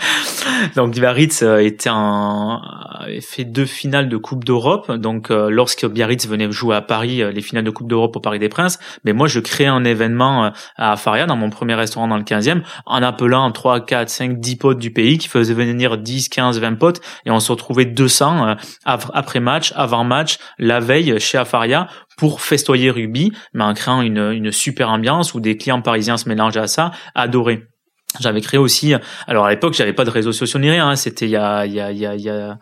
donc 0.76 0.94
Biarritz 0.94 1.42
euh, 1.42 1.58
était 1.58 1.90
un, 1.90 2.60
avait 2.98 3.20
fait 3.20 3.44
deux 3.44 3.66
finales 3.66 4.08
de 4.08 4.16
Coupe 4.16 4.44
d'Europe. 4.44 4.90
Donc 4.92 5.30
euh, 5.30 5.50
lorsque 5.50 5.86
Biarritz 5.86 6.26
venait 6.26 6.50
jouer 6.50 6.76
à 6.76 6.82
Paris 6.82 7.22
les 7.32 7.42
finales 7.42 7.64
de 7.64 7.70
Coupe 7.70 7.88
d'Europe 7.88 8.16
au 8.16 8.20
Paris 8.20 8.38
des 8.38 8.48
Princes, 8.48 8.78
mais 9.04 9.12
moi 9.12 9.28
je 9.28 9.40
créais 9.40 9.66
un 9.66 9.84
événement 9.84 10.52
à 10.76 10.96
Faria 10.96 11.26
dans 11.26 11.36
mon 11.36 11.50
premier 11.50 11.74
restaurant 11.74 12.08
dans 12.08 12.16
le 12.16 12.24
15e 12.24 12.62
en 12.86 13.02
appelant 13.02 13.50
3, 13.50 13.84
4, 13.84 14.08
5, 14.08 14.40
10 14.40 14.56
du 14.72 14.90
pays 14.90 15.18
qui 15.18 15.28
faisaient 15.28 15.52
venir 15.52 15.98
10, 15.98 16.30
15, 16.30 16.58
20 16.58 16.76
potes 16.76 17.00
et 17.26 17.30
on 17.30 17.40
se 17.40 17.52
retrouvait 17.52 17.84
200 17.84 18.48
euh, 18.48 18.54
après 18.84 19.40
match, 19.40 19.72
avant 19.76 20.04
match, 20.04 20.38
la 20.58 20.80
veille 20.80 21.20
chez 21.20 21.36
Afaria 21.36 21.88
pour 22.16 22.40
festoyer 22.40 22.90
rugby, 22.90 23.32
mais 23.52 23.64
en 23.64 23.74
créant 23.74 24.00
une, 24.00 24.50
super 24.52 24.88
ambiance 24.88 25.34
où 25.34 25.40
des 25.40 25.56
clients 25.56 25.82
parisiens 25.82 26.16
se 26.16 26.28
mélangeaient 26.28 26.60
à 26.60 26.66
ça, 26.66 26.92
adoraient. 27.14 27.68
J'avais 28.20 28.40
créé 28.40 28.58
aussi, 28.58 28.94
alors 29.26 29.46
à 29.46 29.50
l'époque 29.50 29.74
j'avais 29.74 29.92
pas 29.92 30.04
de 30.04 30.10
réseaux 30.10 30.30
sociaux 30.30 30.60
ni 30.60 30.70
rien, 30.70 30.88
hein, 30.88 30.96
c'était 30.96 31.26
il 31.26 31.32
y 31.32 31.36
a 31.36 31.66
y 31.66 31.72
y 31.72 31.80
a 31.80 31.90
il 31.90 31.98
y 31.98 32.06
a 32.06 32.58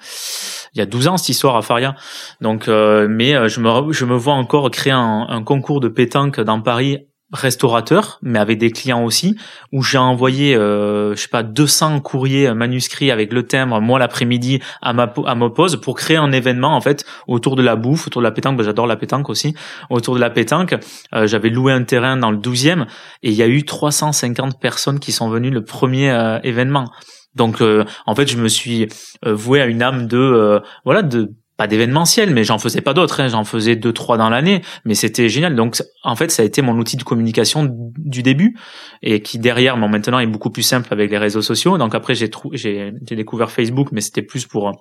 il 0.75 0.79
y 0.79 0.81
a 0.81 0.87
12 0.87 1.09
ans 1.09 1.17
cette 1.19 1.29
histoire 1.29 1.57
à 1.57 1.63
Faria. 1.63 1.95
Donc 2.41 2.69
euh, 2.69 3.07
mais 3.11 3.35
euh, 3.35 3.49
je 3.49 3.61
me 3.61 4.17
vois 4.17 4.33
encore 4.33 4.71
créer 4.71 4.95
un 4.95 5.43
concours 5.45 5.81
de 5.81 5.89
pétanque 5.89 6.41
dans 6.41 6.63
Paris 6.63 7.01
restaurateur, 7.33 8.19
mais 8.23 8.39
avec 8.39 8.59
des 8.59 8.71
clients 8.71 9.05
aussi, 9.05 9.37
où 9.73 9.83
j'ai 9.83 9.99
envoyé, 9.99 10.55
euh, 10.55 11.15
je 11.15 11.23
sais 11.23 11.29
pas, 11.29 11.43
200 11.43 12.01
courriers 12.01 12.53
manuscrits 12.53 13.11
avec 13.11 13.33
le 13.33 13.45
timbre, 13.45 13.81
moi 13.81 13.99
l'après-midi 13.99 14.61
à 14.83 14.93
ma 14.93 15.13
à 15.27 15.35
ma 15.35 15.51
pause, 15.51 15.81
pour 15.81 15.97
créer 15.97 16.17
un 16.17 16.33
événement 16.33 16.77
en 16.77 16.81
fait 16.81 17.05
autour 17.27 17.57
de 17.57 17.63
la 17.63 17.77
bouffe, 17.77 18.07
autour 18.07 18.21
de 18.21 18.27
la 18.27 18.33
pétanque. 18.33 18.61
j'adore 18.63 18.87
la 18.87 18.97
pétanque 18.97 19.31
aussi. 19.31 19.55
Autour 19.91 20.15
de 20.15 20.21
la 20.21 20.31
pétanque, 20.31 20.77
euh, 21.15 21.27
j'avais 21.27 21.49
loué 21.49 21.73
un 21.73 21.85
terrain 21.85 22.17
dans 22.17 22.31
le 22.31 22.39
12e 22.39 22.87
et 23.23 23.31
il 23.31 23.35
y 23.35 23.43
a 23.43 23.49
eu 23.49 23.65
350 23.65 24.61
personnes 24.61 25.01
qui 25.01 25.13
sont 25.13 25.29
venues 25.29 25.51
le 25.51 25.65
premier 25.65 26.11
euh, 26.11 26.39
événement. 26.43 26.91
Donc 27.35 27.63
en 28.05 28.15
fait, 28.15 28.31
je 28.31 28.37
me 28.37 28.49
suis 28.49 28.89
voué 29.25 29.63
à 29.63 29.65
une 29.65 29.83
âme 29.83 30.07
de 30.07 30.61
voilà 30.85 31.01
de 31.01 31.33
pas 31.63 31.69
d'événementiel, 31.69 32.31
mais 32.31 32.43
j'en 32.43 32.59
faisais 32.59 32.81
pas 32.81 32.93
d'autres. 32.93 33.21
Hein. 33.21 33.29
J'en 33.29 33.45
faisais 33.45 33.77
deux, 33.77 33.93
trois 33.93 34.17
dans 34.17 34.29
l'année, 34.29 34.63
mais 34.85 34.95
c'était 34.95 35.29
génial. 35.29 35.55
Donc, 35.55 35.81
en 36.03 36.17
fait, 36.17 36.33
ça 36.33 36.43
a 36.43 36.45
été 36.45 36.61
mon 36.61 36.77
outil 36.77 36.97
de 36.97 37.05
communication 37.05 37.69
du 37.99 38.25
début 38.25 38.57
et 39.01 39.23
qui 39.23 39.39
derrière, 39.39 39.77
bon, 39.77 39.89
maintenant, 39.89 40.19
est 40.19 40.27
beaucoup 40.27 40.51
plus 40.51 40.65
simple 40.65 40.89
avec 40.93 41.13
les 41.13 41.19
réseaux 41.19 41.41
sociaux. 41.41 41.79
Donc 41.79 41.95
après, 41.95 42.17
j'ai 42.17 42.31
j'ai 42.53 43.17
découvert 43.17 43.53
Facebook, 43.53 43.91
mais 43.93 44.01
c'était 44.01 44.23
plus 44.23 44.45
pour 44.45 44.73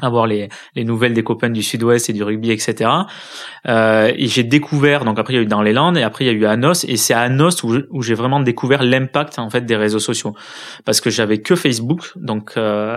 avoir 0.00 0.26
les, 0.26 0.48
les 0.74 0.84
nouvelles 0.84 1.12
des 1.12 1.22
copains 1.22 1.50
du 1.50 1.62
Sud-Ouest 1.62 2.08
et 2.08 2.14
du 2.14 2.22
rugby, 2.22 2.50
etc. 2.50 2.90
Euh, 3.68 4.10
et 4.16 4.26
j'ai 4.26 4.42
découvert, 4.42 5.04
donc 5.04 5.18
après 5.18 5.34
il 5.34 5.36
y 5.36 5.38
a 5.38 5.42
eu 5.42 5.46
dans 5.46 5.60
les 5.60 5.74
Landes 5.74 5.98
et 5.98 6.02
après 6.02 6.24
il 6.24 6.28
y 6.28 6.30
a 6.30 6.32
eu 6.32 6.46
Anos 6.46 6.84
et 6.84 6.96
c'est 6.96 7.12
à 7.12 7.20
Anos 7.20 7.62
où, 7.62 7.76
où 7.90 8.02
j'ai 8.02 8.14
vraiment 8.14 8.40
découvert 8.40 8.82
l'impact 8.82 9.38
en 9.38 9.50
fait 9.50 9.66
des 9.66 9.76
réseaux 9.76 9.98
sociaux 9.98 10.34
parce 10.86 11.02
que 11.02 11.10
j'avais 11.10 11.42
que 11.42 11.54
Facebook, 11.54 12.10
donc 12.16 12.54
euh, 12.56 12.96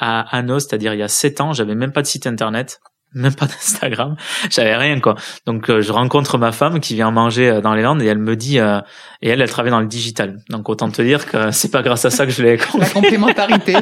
à 0.00 0.20
Anos, 0.36 0.66
c'est-à-dire 0.66 0.94
il 0.94 1.00
y 1.00 1.02
a 1.02 1.08
sept 1.08 1.40
ans, 1.40 1.52
j'avais 1.52 1.74
même 1.74 1.92
pas 1.92 2.02
de 2.02 2.06
site 2.06 2.26
internet, 2.26 2.80
même 3.12 3.34
pas 3.34 3.46
d'Instagram, 3.46 4.16
j'avais 4.50 4.76
rien 4.76 5.00
quoi. 5.00 5.16
Donc 5.46 5.68
euh, 5.68 5.80
je 5.80 5.92
rencontre 5.92 6.38
ma 6.38 6.52
femme 6.52 6.80
qui 6.80 6.94
vient 6.94 7.10
manger 7.10 7.50
euh, 7.50 7.60
dans 7.60 7.74
les 7.74 7.82
Landes 7.82 8.02
et 8.02 8.06
elle 8.06 8.18
me 8.18 8.36
dit 8.36 8.60
euh, 8.60 8.80
et 9.20 9.28
elle 9.28 9.40
elle 9.40 9.50
travaille 9.50 9.72
dans 9.72 9.80
le 9.80 9.86
digital. 9.86 10.38
Donc 10.48 10.68
autant 10.68 10.88
te 10.90 11.02
dire 11.02 11.26
que 11.26 11.50
c'est 11.50 11.70
pas 11.70 11.82
grâce 11.82 12.04
à 12.04 12.10
ça 12.10 12.24
que 12.24 12.32
je 12.32 12.42
l'ai 12.42 12.56
La 12.78 12.88
complémentarité. 12.88 13.74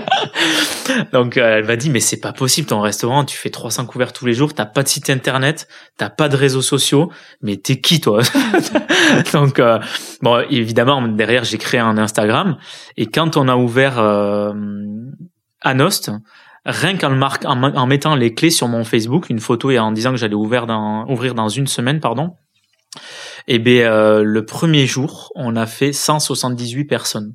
Donc 1.13 1.37
elle 1.37 1.67
m'a 1.67 1.77
dit 1.77 1.91
mais 1.91 2.01
c'est 2.01 2.21
pas 2.21 2.33
possible 2.33 2.69
ton 2.69 2.81
restaurant, 2.81 3.25
tu 3.25 3.37
fais 3.37 3.51
300 3.51 3.87
couverts 3.87 4.13
tous 4.15 4.25
les 4.25 4.33
jours, 4.33 4.55
t'as 4.55 4.67
pas 4.67 4.83
de 4.83 4.89
site 4.89 5.11
internet, 5.11 5.69
t'as 5.99 6.11
pas 6.11 6.29
de 6.29 6.37
réseaux 6.37 6.63
sociaux, 6.63 7.13
mais 7.43 7.57
t'es 7.57 7.81
qui 7.81 8.01
toi? 8.01 8.23
Donc 9.33 9.61
bon 10.23 10.45
évidemment 10.49 11.07
derrière 11.07 11.45
j'ai 11.45 11.59
créé 11.59 11.81
un 11.81 11.99
Instagram 11.99 12.57
et 12.97 13.07
quand 13.07 13.37
on 13.37 13.49
a 13.49 13.57
ouvert 13.57 13.99
à 15.61 15.75
Nost, 15.75 16.11
rien 16.65 16.97
qu'en 16.97 17.11
marque, 17.11 17.45
en, 17.45 17.87
mettant 17.87 18.15
les 18.15 18.35
clés 18.35 18.51
sur 18.51 18.69
mon 18.69 18.85
Facebook, 18.85 19.31
une 19.31 19.41
photo 19.41 19.71
et 19.71 19.79
en 19.79 19.93
disant 19.93 20.11
que 20.11 20.17
j'allais 20.17 20.35
ouvrir 20.35 20.67
dans, 20.67 21.07
ouvrir 21.09 21.35
une 21.49 21.67
semaine, 21.67 22.01
pardon. 22.01 22.37
Eh 23.47 23.59
euh, 23.85 24.23
le 24.23 24.45
premier 24.45 24.87
jour, 24.87 25.33
on 25.35 25.57
a 25.57 25.67
fait 25.67 25.93
178 25.93 26.85
personnes. 26.85 27.35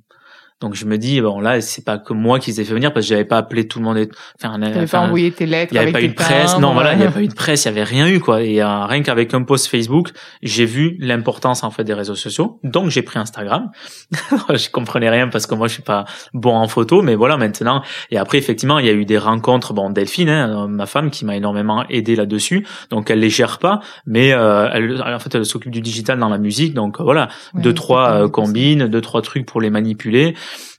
Donc 0.63 0.75
je 0.75 0.85
me 0.85 0.97
dis 0.97 1.19
bon 1.19 1.41
là 1.41 1.59
c'est 1.59 1.83
pas 1.83 1.97
que 1.97 2.13
moi 2.13 2.39
qui 2.39 2.51
les 2.51 2.61
ai 2.61 2.63
fait 2.63 2.73
venir 2.73 2.93
parce 2.93 3.05
que 3.05 3.09
j'avais 3.09 3.25
pas 3.25 3.37
appelé 3.37 3.67
tout 3.67 3.79
le 3.79 3.85
monde. 3.85 3.97
Enfin, 4.41 4.57
enfin 4.61 4.85
pas 4.87 4.99
envoyé 5.01 5.29
tes 5.29 5.45
lettres. 5.45 5.73
Il 5.73 5.75
y 5.75 5.77
avait 5.77 5.91
pas 5.91 6.01
eu 6.01 6.07
de 6.07 6.13
presse. 6.13 6.57
Non 6.57 6.71
voilà, 6.71 6.93
il 6.93 7.01
y 7.01 7.03
avait 7.03 7.11
pas 7.11 7.21
eu 7.21 7.27
de 7.27 7.33
presse, 7.33 7.65
il 7.65 7.67
y 7.67 7.71
avait 7.71 7.83
rien 7.83 8.07
eu 8.07 8.21
quoi. 8.21 8.41
Et 8.41 8.61
euh, 8.61 8.85
rien 8.85 9.03
qu'avec 9.03 9.33
un 9.33 9.43
post 9.43 9.67
Facebook, 9.67 10.11
j'ai 10.41 10.63
vu 10.63 10.95
l'importance 10.99 11.65
en 11.65 11.69
fait 11.69 11.83
des 11.83 11.93
réseaux 11.93 12.15
sociaux. 12.15 12.61
Donc 12.63 12.91
j'ai 12.91 13.01
pris 13.01 13.19
Instagram. 13.19 13.71
je 14.53 14.69
comprenais 14.69 15.09
rien 15.09 15.27
parce 15.27 15.47
que 15.47 15.53
moi 15.53 15.67
je 15.67 15.73
suis 15.73 15.83
pas 15.83 16.05
bon 16.33 16.55
en 16.55 16.69
photo, 16.69 17.01
mais 17.01 17.15
voilà 17.15 17.35
maintenant. 17.35 17.83
Et 18.09 18.17
après 18.17 18.37
effectivement 18.37 18.79
il 18.79 18.85
y 18.85 18.89
a 18.89 18.93
eu 18.93 19.03
des 19.03 19.17
rencontres. 19.17 19.73
Bon 19.73 19.89
Delphine, 19.89 20.29
hein, 20.29 20.67
ma 20.69 20.85
femme 20.85 21.11
qui 21.11 21.25
m'a 21.25 21.35
énormément 21.35 21.83
aidé 21.89 22.15
là-dessus. 22.15 22.65
Donc 22.89 23.11
elle 23.11 23.19
les 23.19 23.29
gère 23.29 23.59
pas, 23.59 23.81
mais 24.05 24.31
euh, 24.31 24.69
elle 24.71 25.03
en 25.03 25.19
fait 25.19 25.35
elle 25.35 25.45
s'occupe 25.45 25.73
du 25.73 25.81
digital 25.81 26.19
dans 26.19 26.29
la 26.29 26.37
musique. 26.37 26.73
Donc 26.73 27.01
voilà 27.01 27.27
deux 27.53 27.73
trois 27.73 28.11
euh, 28.11 28.29
combines, 28.29 28.87
deux 28.87 29.01
trois 29.01 29.21
trucs 29.21 29.45
pour 29.45 29.59
les 29.59 29.69
manipuler. 29.69 30.35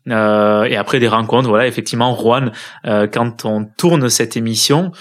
Euh, 0.09 0.65
et 0.65 0.77
après 0.77 0.99
des 1.01 1.09
rencontres, 1.09 1.49
voilà, 1.49 1.67
effectivement, 1.67 2.17
Juan, 2.17 2.53
euh, 2.87 3.07
quand 3.07 3.45
on 3.45 3.65
tourne 3.65 4.09
cette 4.09 4.37
émission, 4.37 4.93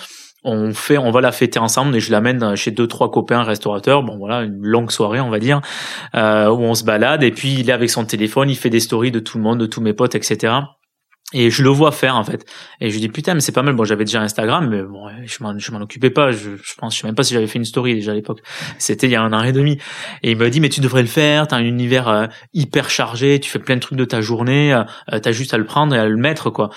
on 0.43 0.73
fait, 0.73 0.97
on 0.97 1.11
va 1.11 1.21
la 1.21 1.31
fêter 1.31 1.59
ensemble 1.59 1.95
et 1.95 1.99
je 1.99 2.11
l'amène 2.11 2.55
chez 2.55 2.71
deux 2.71 2.87
trois 2.87 3.09
copains 3.11 3.43
restaurateurs. 3.43 4.03
Bon 4.03 4.17
voilà, 4.17 4.41
une 4.41 4.59
longue 4.61 4.91
soirée 4.91 5.21
on 5.21 5.29
va 5.29 5.39
dire 5.39 5.61
euh, 6.15 6.49
où 6.49 6.59
on 6.61 6.75
se 6.75 6.83
balade 6.83 7.23
et 7.23 7.31
puis 7.31 7.53
il 7.53 7.69
est 7.69 7.73
avec 7.73 7.89
son 7.89 8.05
téléphone, 8.05 8.49
il 8.49 8.57
fait 8.57 8.69
des 8.69 8.81
stories 8.81 9.11
de 9.11 9.19
tout 9.19 9.37
le 9.37 9.43
monde, 9.43 9.59
de 9.59 9.65
tous 9.65 9.81
mes 9.81 9.93
potes, 9.93 10.15
etc. 10.15 10.53
Et 11.31 11.49
je 11.49 11.63
le 11.63 11.69
vois 11.69 11.91
faire 11.91 12.15
en 12.15 12.23
fait. 12.23 12.45
Et 12.79 12.91
je 12.91 12.99
dis 12.99 13.09
putain 13.09 13.33
mais 13.33 13.39
c'est 13.39 13.51
pas 13.51 13.63
mal. 13.63 13.75
Bon 13.75 13.85
j'avais 13.85 14.05
déjà 14.05 14.21
Instagram 14.21 14.69
mais 14.69 14.83
bon 14.83 15.07
je 15.25 15.43
m'en 15.43 15.57
je 15.57 15.71
m'en 15.71 15.81
occupais 15.81 16.11
pas. 16.11 16.31
Je, 16.31 16.57
je 16.57 16.73
pense 16.77 16.95
je 16.95 17.01
sais 17.01 17.07
même 17.07 17.15
pas 17.15 17.23
si 17.23 17.33
j'avais 17.33 17.47
fait 17.47 17.57
une 17.57 17.65
story 17.65 17.95
déjà 17.95 18.11
à 18.11 18.15
l'époque. 18.15 18.41
C'était 18.77 19.07
il 19.07 19.11
y 19.11 19.15
a 19.15 19.21
un 19.21 19.33
an 19.33 19.43
et 19.43 19.51
demi. 19.51 19.79
Et 20.21 20.31
il 20.31 20.37
m'a 20.37 20.49
dit 20.49 20.59
mais 20.59 20.69
tu 20.69 20.81
devrais 20.81 21.01
le 21.01 21.07
faire. 21.07 21.47
T'as 21.47 21.55
un 21.55 21.63
univers 21.63 22.07
euh, 22.07 22.27
hyper 22.53 22.89
chargé. 22.89 23.39
Tu 23.39 23.49
fais 23.49 23.59
plein 23.59 23.75
de 23.75 23.81
trucs 23.81 23.97
de 23.97 24.05
ta 24.05 24.21
journée. 24.21 24.73
Euh, 24.73 25.19
t'as 25.19 25.31
juste 25.31 25.53
à 25.53 25.57
le 25.57 25.65
prendre 25.65 25.95
et 25.95 25.99
à 25.99 26.07
le 26.07 26.17
mettre 26.17 26.51
quoi. 26.51 26.69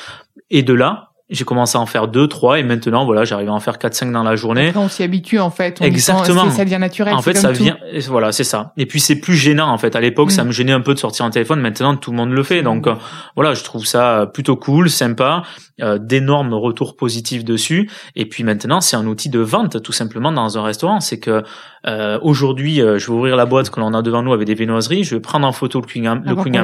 Et 0.51 0.63
de 0.63 0.73
là 0.73 1.16
j'ai 1.29 1.45
commencé 1.45 1.77
à 1.77 1.81
en 1.81 1.87
faire 1.87 2.07
deux, 2.07 2.29
trois, 2.29 2.61
et 2.61 2.63
maintenant, 2.63 3.05
voilà, 3.05 3.25
j'arrive 3.25 3.49
à 3.49 3.53
en 3.53 3.59
faire 3.59 3.79
quatre, 3.79 3.95
cinq 3.95 4.13
dans 4.13 4.23
la 4.23 4.37
journée. 4.37 4.69
Après, 4.69 4.81
on 4.81 4.89
s'y 4.89 5.03
habitue, 5.03 5.41
en 5.41 5.51
fait. 5.51 5.79
On 5.81 5.85
Exactement. 5.85 6.51
ça 6.51 6.65
devient 6.65 6.79
naturel. 6.79 7.15
En 7.15 7.23
fait, 7.23 7.35
ça 7.35 7.51
vient, 7.51 7.77
voilà, 8.07 8.31
c'est 8.31 8.45
ça. 8.45 8.73
Et 8.77 8.87
puis, 8.87 9.01
c'est 9.01 9.17
plus 9.17 9.35
gênant, 9.35 9.69
en 9.69 9.77
fait. 9.77 9.97
À 9.97 10.01
l'époque, 10.01 10.31
ça 10.31 10.45
mm. 10.45 10.47
me 10.47 10.53
gênait 10.53 10.73
un 10.73 10.81
peu 10.81 10.95
de 10.95 11.01
sortir 11.01 11.25
un 11.25 11.31
téléphone. 11.31 11.61
Maintenant, 11.61 11.97
tout 11.97 12.13
le 12.13 12.17
monde 12.17 12.31
le 12.31 12.43
fait. 12.45 12.63
Donc, 12.63 12.87
euh, 12.87 12.95
voilà, 13.35 13.55
je 13.55 13.65
trouve 13.65 13.85
ça 13.87 14.31
plutôt 14.33 14.55
cool, 14.55 14.89
sympa, 14.89 15.43
euh, 15.83 15.99
d'énormes 15.99 16.55
retours 16.55 16.95
positifs 16.97 17.45
dessus. 17.45 17.91
Et 18.15 18.27
puis, 18.27 18.45
maintenant, 18.45 18.81
c'est 18.81 18.97
un 18.97 19.07
outil 19.07 19.29
de 19.29 19.41
vente, 19.41 19.83
tout 19.83 19.93
simplement, 19.93 20.31
dans 20.31 20.59
un 20.59 20.63
restaurant. 20.63 21.01
C'est 21.01 21.19
que, 21.19 21.43
euh, 21.87 22.21
aujourd'hui, 22.23 22.81
euh, 22.81 22.99
je 22.99 23.07
vais 23.07 23.13
ouvrir 23.13 23.35
la 23.35 23.47
boîte 23.47 23.71
que 23.71 23.81
l'on 23.81 23.95
a 23.95 24.03
devant 24.03 24.23
nous 24.23 24.33
avec 24.33 24.47
des 24.47 24.55
viennoiseries. 24.55 25.03
Je 25.03 25.17
vais 25.17 25.21
prendre 25.21 25.47
en 25.47 25.53
photo 25.53 25.81
le 25.81 25.87
Queen, 25.87 26.23
le 26.25 26.37
Queen 26.37 26.57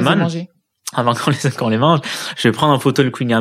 avant 0.95 1.13
qu'on 1.13 1.31
les, 1.31 1.69
les 1.69 1.77
mange, 1.77 1.99
je 2.35 2.47
vais 2.47 2.51
prendre 2.51 2.73
en 2.73 2.79
photo 2.79 3.03
le 3.03 3.11
Queen 3.11 3.31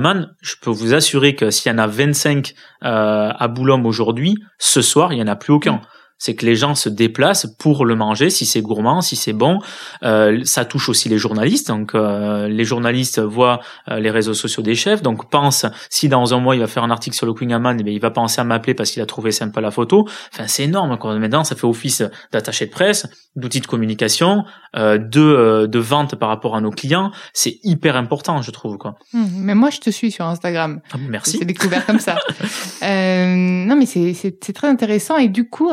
Je 0.40 0.54
peux 0.60 0.70
vous 0.70 0.94
assurer 0.94 1.34
que 1.34 1.50
s'il 1.50 1.70
y 1.70 1.74
en 1.74 1.78
a 1.78 1.86
25 1.86 2.54
euh, 2.84 3.30
à 3.36 3.48
Boulogne 3.48 3.86
aujourd'hui, 3.86 4.36
ce 4.58 4.82
soir, 4.82 5.12
il 5.12 5.18
y 5.18 5.22
en 5.22 5.26
a 5.26 5.36
plus 5.36 5.52
aucun 5.52 5.80
c'est 6.22 6.36
que 6.36 6.46
les 6.46 6.54
gens 6.54 6.76
se 6.76 6.88
déplacent 6.88 7.46
pour 7.58 7.84
le 7.84 7.96
manger, 7.96 8.30
si 8.30 8.46
c'est 8.46 8.62
gourmand, 8.62 9.00
si 9.00 9.16
c'est 9.16 9.32
bon. 9.32 9.58
Euh, 10.04 10.40
ça 10.44 10.64
touche 10.64 10.88
aussi 10.88 11.08
les 11.08 11.18
journalistes, 11.18 11.66
donc 11.66 11.96
euh, 11.96 12.46
les 12.46 12.62
journalistes 12.64 13.18
voient 13.18 13.58
euh, 13.88 13.98
les 13.98 14.10
réseaux 14.10 14.32
sociaux 14.32 14.62
des 14.62 14.76
chefs, 14.76 15.02
donc 15.02 15.28
pense 15.30 15.66
si 15.90 16.08
dans 16.08 16.32
un 16.32 16.38
mois 16.38 16.54
il 16.54 16.60
va 16.60 16.68
faire 16.68 16.84
un 16.84 16.92
article 16.92 17.16
sur 17.16 17.26
le 17.26 17.34
Queen 17.34 17.52
Amman, 17.52 17.76
eh 17.80 17.90
il 17.90 18.00
va 18.00 18.12
penser 18.12 18.40
à 18.40 18.44
m'appeler 18.44 18.74
parce 18.74 18.92
qu'il 18.92 19.02
a 19.02 19.06
trouvé 19.06 19.32
sympa 19.32 19.60
la 19.60 19.72
photo. 19.72 20.06
Enfin 20.32 20.46
c'est 20.46 20.62
énorme. 20.62 20.96
Quoi. 20.96 21.18
Maintenant 21.18 21.42
ça 21.42 21.56
fait 21.56 21.66
office 21.66 22.04
d'attaché 22.30 22.66
de 22.66 22.70
presse, 22.70 23.08
d'outil 23.34 23.60
de 23.60 23.66
communication, 23.66 24.44
de 24.76 25.66
de 25.66 25.78
vente 25.78 26.14
par 26.14 26.28
rapport 26.28 26.54
à 26.54 26.60
nos 26.60 26.70
clients. 26.70 27.10
C'est 27.32 27.58
hyper 27.64 27.96
important, 27.96 28.42
je 28.42 28.52
trouve 28.52 28.78
quoi. 28.78 28.94
Hum, 29.12 29.28
mais 29.38 29.56
moi 29.56 29.70
je 29.70 29.80
te 29.80 29.90
suis 29.90 30.12
sur 30.12 30.24
Instagram. 30.26 30.80
Ah, 30.92 30.98
merci. 31.08 31.38
C'est 31.38 31.44
découvert 31.44 31.84
comme 31.84 31.98
ça. 31.98 32.14
non 32.82 33.76
mais 33.76 33.86
c'est 33.86 34.14
c'est 34.14 34.52
très 34.52 34.68
intéressant 34.68 35.16
et 35.16 35.28
du 35.28 35.48
coup 35.48 35.72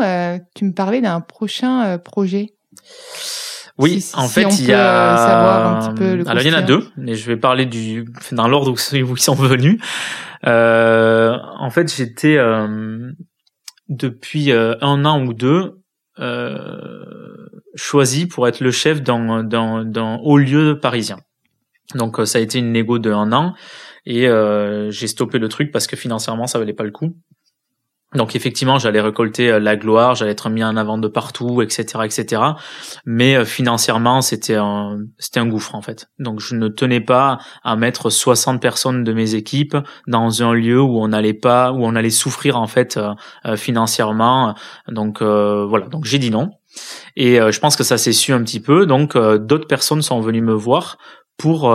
tu 0.55 0.65
me 0.65 0.73
parlais 0.73 1.01
d'un 1.01 1.21
prochain 1.21 1.85
euh, 1.85 1.97
projet. 1.97 2.53
Oui, 3.77 4.05
en 4.13 4.27
fait, 4.27 4.59
il 4.59 4.65
y 4.65 4.73
a. 4.73 5.87
Euh, 5.99 6.23
Alors, 6.25 6.43
il 6.43 6.51
y 6.51 6.53
en 6.53 6.57
a 6.57 6.61
deux, 6.61 6.89
mais 6.97 7.15
je 7.15 7.25
vais 7.27 7.37
parler 7.37 7.65
du 7.65 8.05
dans 8.33 8.47
l'ordre 8.47 8.71
où 8.71 9.15
ils 9.15 9.19
sont 9.19 9.35
venus. 9.35 9.81
Euh, 10.45 11.37
en 11.57 11.69
fait, 11.69 11.93
j'étais 11.93 12.37
depuis 13.87 14.51
un 14.51 15.05
an 15.05 15.25
ou 15.25 15.33
deux 15.33 15.81
choisi 17.75 18.25
pour 18.27 18.47
être 18.49 18.59
le 18.59 18.71
chef 18.71 19.01
dans 19.01 19.43
dans 19.43 19.85
dans 19.85 20.17
haut 20.17 20.37
lieu 20.37 20.77
parisien. 20.81 21.19
Donc, 21.95 22.17
ça 22.25 22.39
a 22.39 22.41
été 22.41 22.59
une 22.59 22.73
négo 22.73 22.99
de 22.99 23.11
un 23.11 23.31
an 23.31 23.53
et 24.05 24.27
j'ai 24.89 25.07
stoppé 25.07 25.39
le 25.39 25.47
truc 25.47 25.71
parce 25.71 25.87
que 25.87 25.95
financièrement, 25.95 26.47
ça 26.47 26.59
valait 26.59 26.73
pas 26.73 26.83
le 26.83 26.91
coup. 26.91 27.15
Donc 28.15 28.35
effectivement, 28.35 28.79
j'allais 28.79 29.01
récolter 29.01 29.51
euh, 29.51 29.59
la 29.59 29.75
gloire, 29.75 30.15
j'allais 30.15 30.31
être 30.31 30.49
mis 30.49 30.63
en 30.63 30.75
avant 30.77 30.97
de 30.97 31.07
partout, 31.07 31.61
etc., 31.61 31.99
etc. 32.05 32.41
Mais 33.05 33.35
euh, 33.35 33.45
financièrement, 33.45 34.21
c'était 34.21 34.55
un, 34.55 34.97
c'était 35.19 35.39
un 35.39 35.45
gouffre 35.45 35.75
en 35.75 35.83
fait. 35.83 36.07
Donc 36.17 36.39
je 36.39 36.55
ne 36.55 36.69
tenais 36.69 37.01
pas 37.01 37.37
à 37.63 37.75
mettre 37.75 38.09
60 38.09 38.59
personnes 38.59 39.03
de 39.03 39.13
mes 39.13 39.35
équipes 39.35 39.77
dans 40.07 40.41
un 40.41 40.53
lieu 40.53 40.81
où 40.81 40.99
on 40.99 41.09
n'allait 41.09 41.35
pas, 41.35 41.71
où 41.71 41.85
on 41.85 41.95
allait 41.95 42.09
souffrir 42.09 42.57
en 42.57 42.67
fait 42.67 42.97
euh, 42.97 43.55
financièrement. 43.55 44.55
Donc 44.87 45.21
voilà. 45.21 45.87
Donc 45.87 46.05
j'ai 46.05 46.17
dit 46.17 46.31
non. 46.31 46.49
Et 47.15 47.35
je 47.37 47.59
pense 47.59 47.75
que 47.75 47.83
ça 47.83 47.97
s'est 47.97 48.13
su 48.13 48.31
un 48.31 48.43
petit 48.43 48.59
peu. 48.59 48.85
Donc 48.85 49.17
d'autres 49.17 49.67
personnes 49.67 50.01
sont 50.01 50.19
venues 50.21 50.41
me 50.41 50.53
voir 50.53 50.97
pour 51.37 51.73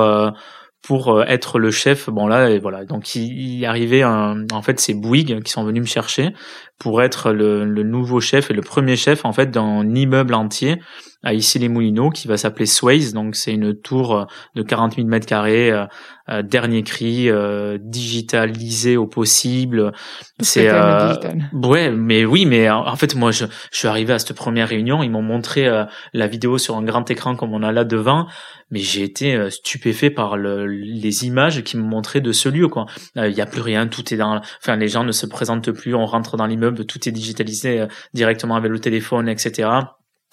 pour 0.85 1.09
euh, 1.09 1.25
être 1.27 1.59
le 1.59 1.71
chef. 1.71 2.11
Bon 2.11 2.27
là, 2.27 2.51
et 2.51 2.59
voilà. 2.59 2.85
Donc 2.85 3.15
il, 3.15 3.59
y 3.59 3.67
arrivait 3.67 4.05
en 4.05 4.63
fait 4.63 4.79
c'est 4.79 4.95
Bouygues 4.95 5.43
qui 5.43 5.51
sont 5.51 5.65
venus 5.65 5.83
me 5.83 5.87
chercher 5.87 6.35
pour 6.79 7.03
être 7.03 7.33
le, 7.33 7.65
le, 7.65 7.83
nouveau 7.83 8.21
chef 8.21 8.51
et 8.51 8.55
le 8.55 8.63
premier 8.63 8.97
chef 8.97 9.25
en 9.25 9.33
fait 9.33 9.51
d'un 9.51 9.95
immeuble 9.95 10.35
entier 10.35 10.81
à 11.25 11.35
Issy-les-Moulineaux 11.35 12.11
qui 12.11 12.29
va 12.29 12.37
s'appeler 12.37 12.67
Sways. 12.67 13.13
Donc 13.13 13.35
c'est 13.35 13.53
une 13.53 13.75
tour 13.75 14.17
euh, 14.17 14.25
de 14.55 14.63
40 14.63 14.97
000 14.97 15.09
mètres 15.09 15.27
carrés, 15.27 15.71
euh, 15.71 15.87
euh, 16.31 16.41
dernier 16.41 16.83
cri, 16.83 17.29
euh, 17.29 17.77
digitalisé 17.79 18.97
au 18.97 19.07
possible. 19.07 19.93
C'est 20.41 20.71
euh, 20.71 21.15
ouais, 21.53 21.91
mais 21.91 22.25
oui, 22.25 22.47
mais 22.47 22.71
en 22.71 22.97
fait 22.97 23.15
moi 23.15 23.31
je, 23.31 23.45
je 23.71 23.79
suis 23.79 23.89
arrivé 23.89 24.15
à 24.15 24.19
cette 24.19 24.35
première 24.35 24.69
réunion, 24.69 25.03
ils 25.03 25.11
m'ont 25.11 25.21
montré 25.21 25.69
la 26.15 26.27
vidéo 26.27 26.57
sur 26.57 26.77
un 26.77 26.83
grand 26.83 27.11
écran 27.11 27.37
comme 27.37 27.53
on 27.53 27.63
a 27.63 27.73
là 27.73 27.85
devant, 27.85 28.27
mais 28.71 28.79
j'ai 28.79 29.03
été 29.03 29.51
stupéfait 29.51 30.09
par 30.09 30.39
le, 30.39 30.67
les 30.67 31.27
images 31.27 31.63
qui 31.63 31.77
me 31.77 31.83
montraient 31.83 32.23
de 32.23 32.33
ce 32.33 32.49
lieu 32.49 32.69
quoi. 32.69 32.87
Il 33.17 33.33
y 33.33 33.43
a 33.43 33.47
plus 33.47 33.61
rien, 33.61 33.87
tout 33.87 34.15
est 34.15 34.17
dans, 34.17 34.41
enfin 34.63 34.77
les 34.77 34.89
gens 34.89 35.05
ne 35.05 35.13
se 35.13 35.27
présentent 35.27 35.73
plus, 35.73 35.95
on 35.95 36.07
rentre 36.07 36.39
dans 36.39 36.47
l'immeuble, 36.47 36.87
tout 36.87 37.07
est 37.07 37.13
digitalisé 37.13 37.87
directement 38.15 38.57
avec 38.57 38.71
le 38.71 38.79
téléphone, 38.79 39.29
etc. 39.29 39.69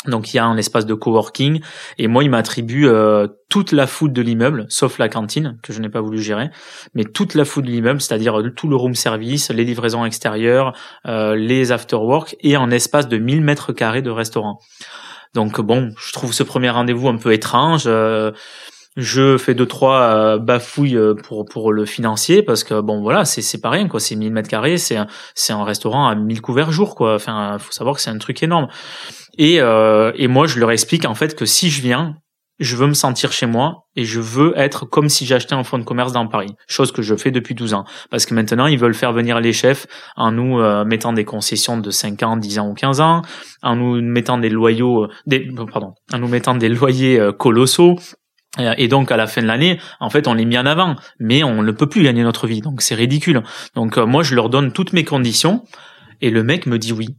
Donc 0.08 0.34
il 0.34 0.38
y 0.38 0.40
a 0.40 0.46
un 0.46 0.58
espace 0.58 0.88
de 0.88 0.96
coworking 0.96 1.62
et 2.00 2.08
moi 2.08 2.24
il 2.24 2.32
m'attribue 2.32 2.88
euh, 2.88 3.28
toute 3.50 3.72
la 3.72 3.86
food 3.86 4.14
de 4.14 4.22
l'immeuble, 4.24 4.66
sauf 4.68 4.98
la 4.98 5.10
cantine 5.10 5.60
que 5.62 5.74
je 5.74 5.80
n'ai 5.80 5.90
pas 5.90 6.02
voulu 6.02 6.20
gérer, 6.20 6.50
mais 6.96 7.04
toute 7.04 7.36
la 7.36 7.46
food 7.46 7.66
de 7.66 7.70
l'immeuble, 7.70 8.02
c'est-à-dire 8.02 8.42
tout 8.56 8.68
le 8.68 8.76
room 8.76 8.96
service, 8.96 9.52
les 9.52 9.64
livraisons 9.64 10.04
extérieures, 10.04 10.74
euh, 11.06 11.36
les 11.36 11.72
after 11.72 11.98
work 11.98 12.36
et 12.40 12.56
un 12.56 12.72
espace 12.72 13.08
de 13.08 13.18
1000 13.18 13.42
mètres 13.42 13.74
carrés 13.74 14.02
de 14.02 14.10
restaurant. 14.10 14.60
Donc 15.36 15.62
bon, 15.62 15.94
je 16.04 16.12
trouve 16.14 16.34
ce 16.34 16.44
premier 16.44 16.72
rendez-vous 16.72 17.08
un 17.08 17.18
peu 17.18 17.32
étrange. 17.32 17.84
Euh, 17.86 18.32
je 18.97 19.38
fais 19.38 19.56
deux 19.56 19.65
trois 19.65 20.01
euh, 20.01 20.38
bafouilles 20.38 20.97
euh, 20.97 21.15
pour 21.15 21.45
pour 21.45 21.71
le 21.71 21.86
financier 21.86 22.43
parce 22.43 22.65
que 22.65 22.82
bon 22.82 23.01
voilà 23.01 23.23
c'est 23.23 23.41
c'est 23.41 23.62
pas 23.62 23.69
rien 23.69 23.88
quoi. 23.88 23.99
C'est 23.99 24.15
1000 24.15 24.34
mètres 24.34 24.49
carrés 24.49 24.77
c'est 24.77 24.97
c'est 25.34 25.54
un 25.54 25.63
restaurant 25.63 26.08
à 26.08 26.15
1000 26.15 26.41
couverts 26.41 26.71
jour 26.71 26.95
quoi. 26.95 27.15
Enfin 27.15 27.58
faut 27.60 27.71
savoir 27.71 27.95
que 27.95 28.01
c'est 28.01 28.10
un 28.10 28.17
truc 28.17 28.43
énorme. 28.43 28.67
Et 29.38 29.62
euh, 29.62 30.12
et 30.15 30.27
moi 30.27 30.45
je 30.45 30.60
leur 30.60 30.71
explique 30.71 31.06
en 31.06 31.15
fait 31.15 31.36
que 31.36 31.45
si 31.45 31.69
je 31.69 31.82
viens 31.82 32.17
je 32.60 32.75
veux 32.75 32.86
me 32.86 32.93
sentir 32.93 33.32
chez 33.32 33.47
moi 33.47 33.88
et 33.95 34.04
je 34.04 34.19
veux 34.19 34.54
être 34.56 34.86
comme 34.86 35.10
si 35.10 35.25
j'achetais 35.25 35.56
un 35.56 35.63
fonds 35.63 35.80
de 35.80 35.84
commerce 35.84 36.12
dans 36.12 36.27
Paris, 36.27 36.54
chose 36.67 36.91
que 36.91 37.01
je 37.01 37.15
fais 37.15 37.32
depuis 37.32 37.56
12 37.56 37.73
ans. 37.73 37.86
Parce 38.12 38.27
que 38.27 38.36
maintenant, 38.36 38.67
ils 38.67 38.77
veulent 38.77 38.93
faire 38.93 39.13
venir 39.13 39.39
les 39.39 39.51
chefs 39.51 39.88
en 40.15 40.32
nous 40.32 40.62
mettant 40.86 41.12
des 41.12 41.25
concessions 41.25 41.77
de 41.77 41.89
5 41.89 42.21
ans, 42.21 42.38
10 42.38 42.60
ans 42.60 42.69
ou 42.69 42.75
15 42.75 43.01
ans, 43.01 43.23
en 43.63 43.77
nous 43.77 43.99
mettant 44.04 44.38
des 44.38 44.49
loyaux, 44.49 45.08
des, 45.25 45.49
pardon, 45.71 45.95
en 46.13 46.19
nous 46.19 46.27
mettant 46.27 46.54
des 46.54 46.69
loyers 46.69 47.19
colossaux, 47.39 47.95
et 48.58 48.88
donc 48.88 49.12
à 49.12 49.18
la 49.18 49.28
fin 49.28 49.42
de 49.42 49.48
l'année, 49.48 49.80
en 50.00 50.10
fait, 50.10 50.28
on 50.28 50.34
les 50.34 50.46
mis 50.46 50.58
en 50.58 50.66
avant, 50.66 50.96
mais 51.20 51.44
on 51.44 51.64
ne 51.64 51.72
peut 51.72 51.88
plus 51.88 52.04
gagner 52.04 52.24
notre 52.24 52.48
vie, 52.48 52.62
donc 52.62 52.82
c'est 52.82 52.96
ridicule. 52.96 53.44
Donc 53.76 53.98
euh, 53.98 54.06
moi, 54.06 54.24
je 54.24 54.36
leur 54.36 54.50
donne 54.50 54.74
toutes 54.74 54.94
mes 54.94 55.06
conditions, 55.06 55.64
et 56.20 56.30
le 56.30 56.44
mec 56.44 56.66
me 56.66 56.78
dit 56.78 56.92
oui 56.92 57.16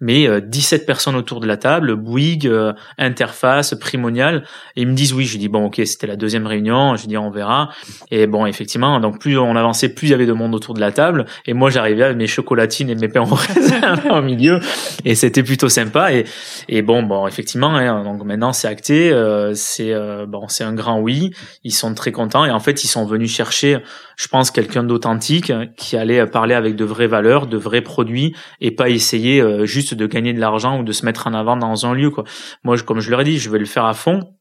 mais 0.00 0.40
17 0.40 0.82
euh, 0.82 0.86
personnes 0.86 1.16
autour 1.16 1.40
de 1.40 1.46
la 1.46 1.56
table, 1.56 1.94
Bouygues, 1.94 2.46
euh, 2.46 2.72
interface, 2.98 3.74
primonial, 3.74 4.44
et 4.76 4.82
ils 4.82 4.88
me 4.88 4.94
disent 4.94 5.12
oui, 5.12 5.26
je 5.26 5.38
dis 5.38 5.48
bon 5.48 5.66
ok, 5.66 5.80
c'était 5.84 6.06
la 6.06 6.16
deuxième 6.16 6.46
réunion, 6.46 6.96
je 6.96 7.06
dis 7.06 7.16
on 7.16 7.30
verra, 7.30 7.70
et 8.10 8.26
bon 8.26 8.46
effectivement, 8.46 8.98
donc 9.00 9.20
plus 9.20 9.38
on 9.38 9.56
avançait, 9.56 9.90
plus 9.90 10.08
il 10.08 10.10
y 10.10 10.14
avait 10.14 10.26
de 10.26 10.32
monde 10.32 10.54
autour 10.54 10.74
de 10.74 10.80
la 10.80 10.90
table, 10.90 11.26
et 11.46 11.52
moi 11.52 11.70
j'arrivais 11.70 12.04
avec 12.04 12.16
mes 12.16 12.26
chocolatines 12.26 12.88
et 12.88 12.94
mes 12.94 13.08
pains 13.08 13.22
au 13.22 13.34
raisin 13.34 13.80
au 14.10 14.22
milieu, 14.22 14.60
et 15.04 15.14
c'était 15.14 15.42
plutôt 15.42 15.68
sympa, 15.68 16.12
et, 16.12 16.24
et 16.68 16.82
bon 16.82 17.02
bon 17.02 17.26
effectivement, 17.26 17.74
hein, 17.74 18.02
donc 18.04 18.24
maintenant 18.24 18.52
c'est 18.52 18.68
acté, 18.68 19.12
euh, 19.12 19.52
c'est 19.54 19.94
bon 20.26 20.48
c'est 20.48 20.64
un 20.64 20.74
grand 20.74 21.00
oui, 21.00 21.30
ils 21.64 21.74
sont 21.74 21.94
très 21.94 22.12
contents, 22.12 22.44
et 22.46 22.50
en 22.50 22.60
fait 22.60 22.84
ils 22.84 22.88
sont 22.88 23.04
venus 23.04 23.30
chercher, 23.30 23.78
je 24.16 24.28
pense 24.28 24.50
quelqu'un 24.50 24.82
d'authentique 24.82 25.52
qui 25.76 25.96
allait 25.96 26.26
parler 26.26 26.54
avec 26.54 26.76
de 26.76 26.84
vraies 26.84 27.06
valeurs, 27.06 27.46
de 27.46 27.56
vrais 27.58 27.82
produits, 27.82 28.34
et 28.60 28.70
pas 28.70 28.88
essayer 28.88 29.42
juste 29.66 29.89
de 29.96 30.06
gagner 30.06 30.32
de 30.32 30.40
l'argent 30.40 30.80
ou 30.80 30.82
de 30.82 30.92
se 30.92 31.04
mettre 31.04 31.26
en 31.26 31.34
avant 31.34 31.56
dans 31.56 31.86
un 31.86 31.94
lieu 31.94 32.10
quoi. 32.10 32.24
Moi 32.64 32.76
comme 32.78 33.00
je 33.00 33.10
leur 33.10 33.20
ai 33.20 33.24
dit, 33.24 33.38
je 33.38 33.50
vais 33.50 33.58
le 33.58 33.66
faire 33.66 33.84
à 33.84 33.94
fond 33.94 34.34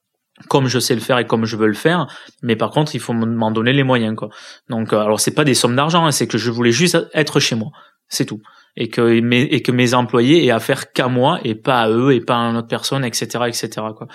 comme 0.47 0.67
je 0.67 0.79
sais 0.79 0.95
le 0.95 1.01
faire 1.01 1.17
et 1.19 1.27
comme 1.27 1.45
je 1.45 1.57
veux 1.57 1.67
le 1.67 1.73
faire, 1.73 2.07
mais 2.41 2.55
par 2.55 2.71
contre 2.71 2.95
il 2.95 2.99
faut 2.99 3.13
m'en 3.13 3.51
donner 3.51 3.73
les 3.73 3.83
moyens 3.83 4.15
quoi. 4.15 4.29
Donc 4.69 4.93
euh, 4.93 4.99
alors 4.99 5.19
c'est 5.19 5.33
pas 5.33 5.43
des 5.43 5.53
sommes 5.53 5.75
d'argent, 5.75 6.05
hein, 6.05 6.11
c'est 6.11 6.27
que 6.27 6.37
je 6.37 6.49
voulais 6.51 6.71
juste 6.71 6.97
être 7.13 7.39
chez 7.39 7.55
moi, 7.55 7.69
c'est 8.07 8.25
tout, 8.25 8.41
et 8.77 8.89
que 8.89 9.19
mes 9.19 9.41
et 9.41 9.61
que 9.61 9.71
mes 9.71 9.93
employés 9.93 10.45
aient 10.45 10.51
affaire 10.51 10.93
qu'à 10.93 11.07
moi 11.07 11.39
et 11.43 11.55
pas 11.55 11.81
à 11.81 11.89
eux 11.89 12.13
et 12.13 12.21
pas 12.21 12.35
à 12.35 12.49
une 12.49 12.57
autre 12.57 12.67
personne, 12.67 13.03
etc., 13.03 13.27
etc. 13.47 13.69
Quoi. 13.95 14.07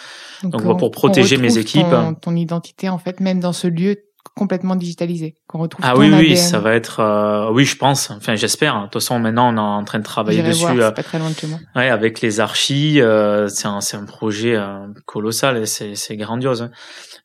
Donc, 0.44 0.78
pour 0.78 0.90
protéger 0.90 1.36
mes 1.36 1.58
équipes. 1.58 1.90
Ton, 1.90 2.14
ton 2.14 2.36
identité 2.36 2.88
en 2.88 2.98
fait, 2.98 3.20
même 3.20 3.40
dans 3.40 3.52
ce 3.52 3.68
lieu, 3.68 3.96
complètement 4.34 4.74
digitalisé, 4.74 5.36
qu'on 5.46 5.58
retrouve. 5.58 5.84
Ah 5.86 5.96
oui, 5.96 6.10
oui, 6.12 6.36
ça 6.36 6.58
va 6.58 6.74
être, 6.74 7.00
euh, 7.00 7.52
oui, 7.52 7.64
je 7.64 7.76
pense. 7.76 8.10
Enfin, 8.10 8.34
j'espère. 8.34 8.76
De 8.76 8.82
toute 8.84 8.94
façon, 8.94 9.18
maintenant, 9.18 9.52
on 9.52 9.56
est 9.56 9.60
en 9.60 9.84
train 9.84 9.98
de 9.98 10.04
travailler 10.04 10.42
dessus. 10.42 10.62
Voir, 10.62 10.76
euh, 10.78 10.90
pas 10.90 11.02
très 11.02 11.18
loin 11.18 11.30
de 11.30 11.34
chez 11.34 11.46
moi. 11.46 11.58
Ouais, 11.76 11.88
avec 11.88 12.20
les 12.20 12.40
archis, 12.40 13.00
euh, 13.00 13.48
c'est 13.48 13.68
un, 13.68 13.80
c'est 13.80 13.96
un 13.96 14.04
projet 14.04 14.56
euh, 14.56 14.86
colossal 15.06 15.58
et 15.58 15.66
c'est, 15.66 15.94
c'est 15.94 16.16
grandiose. 16.16 16.62
Hein. 16.62 16.70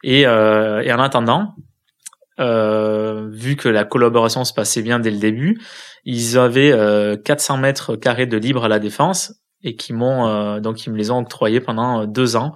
Et, 0.03 0.27
euh, 0.27 0.81
et 0.81 0.93
en 0.93 0.99
attendant, 0.99 1.55
vu 2.37 3.55
que 3.55 3.67
la 3.67 3.83
collaboration 3.83 4.43
se 4.45 4.53
passait 4.53 4.81
bien 4.81 4.99
dès 4.99 5.11
le 5.11 5.17
début, 5.17 5.59
ils 6.05 6.37
avaient 6.37 6.73
400 7.25 7.57
mètres 7.57 7.95
carrés 7.97 8.27
de 8.27 8.37
libre 8.37 8.63
à 8.63 8.67
la 8.69 8.79
défense 8.79 9.33
et 9.63 9.75
qui 9.75 9.91
m'ont 9.91 10.25
euh, 10.27 10.61
donc 10.61 10.85
ils 10.85 10.89
me 10.89 10.97
les 10.97 11.11
ont 11.11 11.19
octroyés 11.19 11.59
pendant 11.59 12.01
euh, 12.01 12.05
deux 12.05 12.37
ans. 12.37 12.53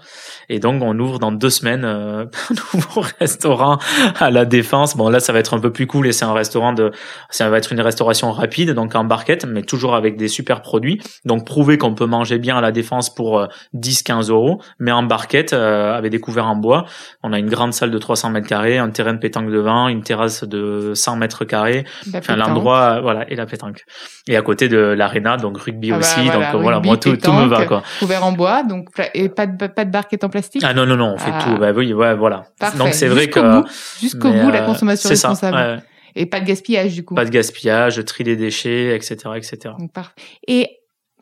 Et 0.48 0.60
donc 0.60 0.82
on 0.82 0.98
ouvre 1.00 1.20
dans 1.20 1.34
deux 1.34 1.50
semaines 1.50 1.84
euh, 1.84 2.26
un 2.50 2.54
nouveau 2.74 3.02
restaurant 3.20 3.78
à 4.20 4.32
la 4.32 4.46
défense. 4.46 4.96
Bon 4.96 5.10
là 5.10 5.20
ça 5.20 5.34
va 5.34 5.40
être 5.40 5.54
un 5.54 5.60
peu 5.60 5.72
plus 5.72 5.86
cool 5.86 6.08
et 6.08 6.14
c'est 6.14 6.24
un 6.24 6.34
restaurant 6.34 6.72
de 6.72 6.92
ça 7.30 7.50
va 7.50 7.58
être 7.58 7.74
une 7.74 7.82
restauration 7.82 8.32
rapide 8.32 8.72
donc 8.72 8.96
en 8.96 9.04
barquette 9.04 9.46
mais 9.46 9.64
toujours 9.64 9.96
avec 9.96 10.16
des 10.16 10.30
super 10.30 10.62
produits. 10.62 11.02
Donc 11.26 11.46
prouver 11.46 11.78
qu'on 11.78 11.94
peut 11.94 12.06
manger 12.06 12.40
bien 12.40 12.58
à 12.58 12.62
la 12.62 12.72
défense 12.72 13.14
pour 13.14 13.48
10 13.74 14.04
15 14.04 14.30
euros 14.30 14.62
mais 14.80 14.92
en 14.92 15.04
barquette 15.04 15.52
avec 15.52 16.10
des 16.10 16.20
couverts 16.20 16.48
en 16.48 16.56
bois. 16.56 16.86
On 17.22 17.34
a 17.34 17.40
une 17.40 17.50
grande 17.50 17.74
salle 17.74 17.92
de 17.92 17.98
300 17.98 18.30
mètres 18.30 18.48
carrés 18.48 18.78
un 18.78 18.90
terrain 18.90 19.14
de 19.14 19.20
pétanque 19.20 19.50
devant 19.50 19.90
une 19.90 20.04
terrasse 20.04 20.46
de 20.46 20.94
100 20.94 21.18
mètres 21.18 21.44
carrés 21.44 21.84
enfin 22.16 22.38
l'endroit 22.38 23.02
voilà 23.02 23.30
et 23.30 23.36
la 23.36 23.46
pétanque. 23.46 23.84
Et 24.28 24.38
à 24.38 24.42
côté 24.42 24.70
de 24.70 24.78
l'aréna 24.78 25.36
donc 25.36 25.58
rugby 25.58 25.92
ah 25.92 25.96
bah 25.96 26.00
aussi 26.00 26.30
donc 26.30 26.62
voilà 26.62 26.80
tout, 26.98 27.12
me 27.12 27.48
va 27.48 27.66
quoi. 27.66 27.84
Couvert 28.00 28.26
en 28.26 28.32
bois, 28.32 28.64
donc 28.64 28.90
et 29.14 29.30
pas 29.30 29.48
de 29.48 29.68
pas 29.68 29.86
de 29.86 29.92
barquette 29.92 30.24
en 30.24 30.30
plastique. 30.30 30.64
Ah 30.66 30.74
non 30.74 30.86
non 30.86 30.96
non, 30.96 31.14
on 31.16 31.18
fait 31.18 31.32
ah. 31.34 31.44
tout. 31.44 31.58
Bah 31.58 31.72
oui, 31.72 31.94
ouais, 31.94 32.16
voilà. 32.16 32.46
Donc 32.78 32.94
c'est 32.94 33.08
vrai 33.08 33.28
que 33.28 33.64
jusqu'au 34.00 34.32
bout 34.32 34.52
la 34.52 34.64
euh, 34.64 34.66
consommation 34.66 35.10
responsable. 35.10 35.84
Et 36.16 36.28
pas 36.28 36.40
de 36.40 36.46
gaspillage 36.46 36.94
du 36.94 37.04
coup. 37.04 37.16
Pas 37.16 37.26
de 37.26 37.32
gaspillage, 37.32 38.04
tri 38.06 38.24
des 38.24 38.36
déchets, 38.36 38.96
etc., 38.96 39.16
etc. 39.36 39.76
parfait. 39.94 40.14
Et 40.48 40.68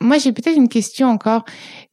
moi 0.01 0.17
j'ai 0.17 0.33
peut-être 0.33 0.57
une 0.57 0.69
question 0.69 1.07
encore. 1.07 1.45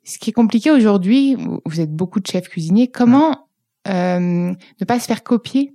Ce 0.04 0.18
qui 0.18 0.30
est 0.30 0.32
compliqué 0.32 0.70
aujourd'hui, 0.70 1.36
vous 1.64 1.80
êtes 1.80 1.92
beaucoup 1.92 2.20
de 2.20 2.26
chefs 2.26 2.48
cuisiniers. 2.48 2.90
Comment 2.90 3.48
euh, 3.86 4.52
ne 4.80 4.84
pas 4.86 4.98
se 4.98 5.06
faire 5.06 5.22
copier? 5.22 5.74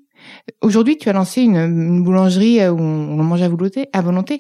Aujourd'hui, 0.62 0.98
tu 0.98 1.10
as 1.10 1.14
lancé 1.14 1.42
une, 1.42 1.58
une, 1.58 2.04
boulangerie 2.04 2.66
où 2.70 2.80
on 2.80 3.24
mange 3.24 3.42
à 3.42 3.50
volonté. 3.50 3.90
À 3.92 4.02
volonté 4.02 4.40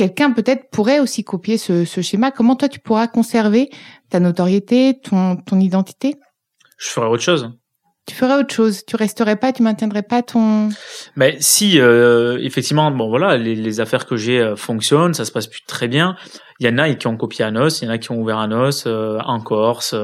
quelqu'un 0.00 0.32
peut-être 0.32 0.70
pourrait 0.70 0.98
aussi 0.98 1.24
copier 1.24 1.58
ce, 1.58 1.84
schéma. 1.84 2.30
Comment 2.30 2.56
toi 2.56 2.70
tu 2.70 2.80
pourras 2.80 3.06
conserver 3.06 3.68
ta 4.08 4.18
notoriété, 4.18 4.98
ton, 4.98 5.36
ton 5.36 5.60
identité? 5.60 6.16
Je 6.78 6.88
ferais 6.88 7.06
autre 7.06 7.22
chose. 7.22 7.50
Tu 8.06 8.14
ferais 8.14 8.38
autre 8.38 8.54
chose. 8.54 8.82
Tu 8.86 8.96
resterais 8.96 9.36
pas, 9.36 9.52
tu 9.52 9.62
maintiendrais 9.62 10.02
pas 10.02 10.22
ton. 10.22 10.70
Mais 11.16 11.36
si 11.40 11.78
euh, 11.78 12.38
effectivement, 12.40 12.90
bon 12.90 13.10
voilà, 13.10 13.36
les, 13.36 13.80
affaires 13.80 14.06
que 14.06 14.16
j'ai 14.16 14.40
euh, 14.40 14.56
fonctionnent, 14.56 15.12
ça 15.12 15.26
se 15.26 15.32
passe 15.32 15.46
plus 15.46 15.64
très 15.66 15.86
bien. 15.86 16.16
Il 16.60 16.66
y 16.66 16.70
en 16.70 16.78
a 16.78 16.94
qui 16.94 17.06
ont 17.06 17.18
copié 17.18 17.44
à 17.44 17.50
Nos, 17.50 17.68
il 17.68 17.84
y 17.84 17.88
en 17.88 17.90
a 17.90 17.98
qui 17.98 18.10
ont 18.10 18.18
ouvert 18.18 18.38
à 18.38 18.46
Nos, 18.46 18.86
euh, 18.86 19.18
en 19.22 19.38
Corse, 19.40 19.94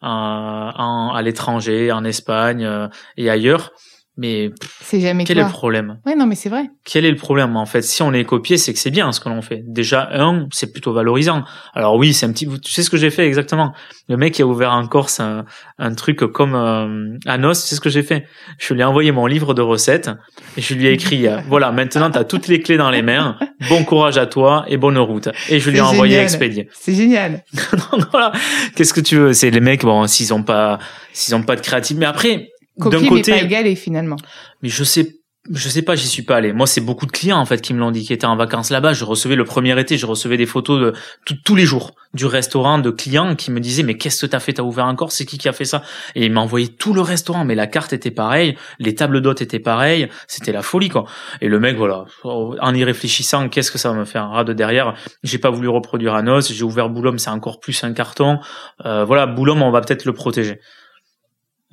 à 0.00 1.20
l'étranger, 1.22 1.92
en 1.92 2.04
Espagne 2.04 2.88
et 3.18 3.28
ailleurs. 3.28 3.72
Mais 4.18 4.50
c'est 4.82 5.00
jamais 5.00 5.24
quel 5.24 5.38
est 5.38 5.42
le 5.42 5.48
problème 5.48 5.98
Ouais, 6.04 6.14
non, 6.14 6.26
mais 6.26 6.34
c'est 6.34 6.50
vrai. 6.50 6.68
Quel 6.84 7.06
est 7.06 7.10
le 7.10 7.16
problème 7.16 7.56
en 7.56 7.64
fait? 7.64 7.80
Si 7.80 8.02
on 8.02 8.12
est 8.12 8.24
copié, 8.24 8.58
c'est 8.58 8.74
que 8.74 8.78
c'est 8.78 8.90
bien 8.90 9.10
ce 9.10 9.20
que 9.20 9.30
l'on 9.30 9.40
fait. 9.40 9.62
Déjà, 9.66 10.06
un, 10.12 10.46
c'est 10.52 10.70
plutôt 10.70 10.92
valorisant. 10.92 11.44
Alors 11.72 11.96
oui, 11.96 12.12
c'est 12.12 12.26
un 12.26 12.32
petit. 12.32 12.46
Tu 12.46 12.70
sais 12.70 12.82
ce 12.82 12.90
que 12.90 12.98
j'ai 12.98 13.08
fait 13.08 13.26
exactement? 13.26 13.72
Le 14.10 14.18
mec 14.18 14.34
qui 14.34 14.42
a 14.42 14.46
ouvert 14.46 14.72
en 14.72 14.86
Corse 14.86 15.20
un, 15.20 15.46
un 15.78 15.94
truc 15.94 16.18
comme 16.18 16.54
euh, 16.54 17.16
Anos, 17.26 17.58
c'est 17.58 17.74
ce 17.74 17.80
que 17.80 17.88
j'ai 17.88 18.02
fait? 18.02 18.26
Je 18.58 18.74
lui 18.74 18.82
ai 18.82 18.84
envoyé 18.84 19.12
mon 19.12 19.24
livre 19.26 19.54
de 19.54 19.62
recettes 19.62 20.10
et 20.58 20.60
je 20.60 20.74
lui 20.74 20.88
ai 20.88 20.92
écrit 20.92 21.26
euh, 21.26 21.38
voilà, 21.48 21.72
maintenant 21.72 22.10
tu 22.10 22.18
as 22.18 22.24
toutes 22.24 22.48
les 22.48 22.60
clés 22.60 22.76
dans 22.76 22.90
les 22.90 23.02
mains. 23.02 23.38
Bon 23.70 23.82
courage 23.84 24.18
à 24.18 24.26
toi 24.26 24.66
et 24.68 24.76
bonne 24.76 24.98
route. 24.98 25.30
Et 25.48 25.58
je 25.58 25.70
lui 25.70 25.78
ai 25.78 25.80
envoyé 25.80 26.18
expédier. 26.18 26.68
C'est 26.72 26.94
génial. 26.94 27.44
Voilà. 28.10 28.32
Qu'est-ce 28.76 28.92
que 28.92 29.00
tu 29.00 29.16
veux? 29.16 29.32
C'est 29.32 29.50
les 29.50 29.60
mecs 29.60 29.82
bon, 29.82 30.06
s'ils 30.06 30.34
ont 30.34 30.42
pas 30.42 30.78
s'ils 31.14 31.34
ont 31.34 31.42
pas 31.42 31.56
de 31.56 31.60
créativité, 31.62 32.00
mais 32.00 32.06
après 32.06 32.51
Copier 32.80 33.10
mais 33.10 33.22
pas 33.22 33.42
égalé 33.42 33.76
finalement. 33.76 34.16
Mais 34.62 34.68
je 34.68 34.84
sais 34.84 35.22
je 35.50 35.68
sais 35.68 35.82
pas, 35.82 35.96
j'y 35.96 36.06
suis 36.06 36.22
pas 36.22 36.36
allé. 36.36 36.52
Moi, 36.52 36.68
c'est 36.68 36.80
beaucoup 36.80 37.04
de 37.04 37.10
clients 37.10 37.38
en 37.38 37.44
fait 37.44 37.60
qui 37.60 37.74
me 37.74 37.80
l'ont 37.80 37.90
dit, 37.90 38.04
qui 38.04 38.12
étaient 38.12 38.26
en 38.26 38.36
vacances 38.36 38.70
là-bas. 38.70 38.92
Je 38.92 39.04
recevais 39.04 39.34
le 39.34 39.44
premier 39.44 39.78
été, 39.80 39.98
je 39.98 40.06
recevais 40.06 40.36
des 40.36 40.46
photos 40.46 40.80
de 40.80 41.34
tous 41.44 41.56
les 41.56 41.64
jours 41.64 41.96
du 42.14 42.26
restaurant 42.26 42.78
de 42.78 42.90
clients 42.90 43.34
qui 43.34 43.50
me 43.50 43.58
disaient 43.58 43.82
mais 43.82 43.96
qu'est-ce 43.96 44.24
que 44.24 44.30
t'as 44.30 44.38
fait? 44.38 44.52
T'as 44.52 44.62
ouvert 44.62 44.86
encore 44.86 45.10
C'est 45.10 45.24
qui 45.24 45.38
qui 45.38 45.48
a 45.48 45.52
fait 45.52 45.64
ça? 45.64 45.82
Et 46.14 46.26
ils 46.26 46.32
m'envoyaient 46.32 46.68
tout 46.68 46.94
le 46.94 47.00
restaurant, 47.00 47.44
mais 47.44 47.56
la 47.56 47.66
carte 47.66 47.92
était 47.92 48.12
pareille, 48.12 48.56
les 48.78 48.94
tables 48.94 49.20
d'hôtes 49.20 49.42
étaient 49.42 49.58
pareilles, 49.58 50.08
c'était 50.28 50.52
la 50.52 50.62
folie 50.62 50.90
quoi. 50.90 51.06
Et 51.40 51.48
le 51.48 51.58
mec, 51.58 51.76
voilà, 51.76 52.04
en 52.22 52.74
y 52.74 52.84
réfléchissant, 52.84 53.48
qu'est-ce 53.48 53.72
que 53.72 53.78
ça 53.78 53.90
va 53.90 53.96
me 53.96 54.04
faire 54.04 54.22
un 54.22 54.28
rat 54.28 54.44
de 54.44 54.52
derrière? 54.52 54.94
J'ai 55.24 55.38
pas 55.38 55.50
voulu 55.50 55.68
reproduire 55.68 56.14
à 56.14 56.22
Nos, 56.22 56.40
j'ai 56.40 56.62
ouvert 56.62 56.88
Boulogne, 56.88 57.18
c'est 57.18 57.30
encore 57.30 57.58
plus 57.58 57.82
un 57.82 57.92
carton. 57.94 58.38
Euh, 58.86 59.04
voilà, 59.04 59.26
Boulogne, 59.26 59.60
on 59.62 59.72
va 59.72 59.80
peut-être 59.80 60.04
le 60.04 60.12
protéger. 60.12 60.60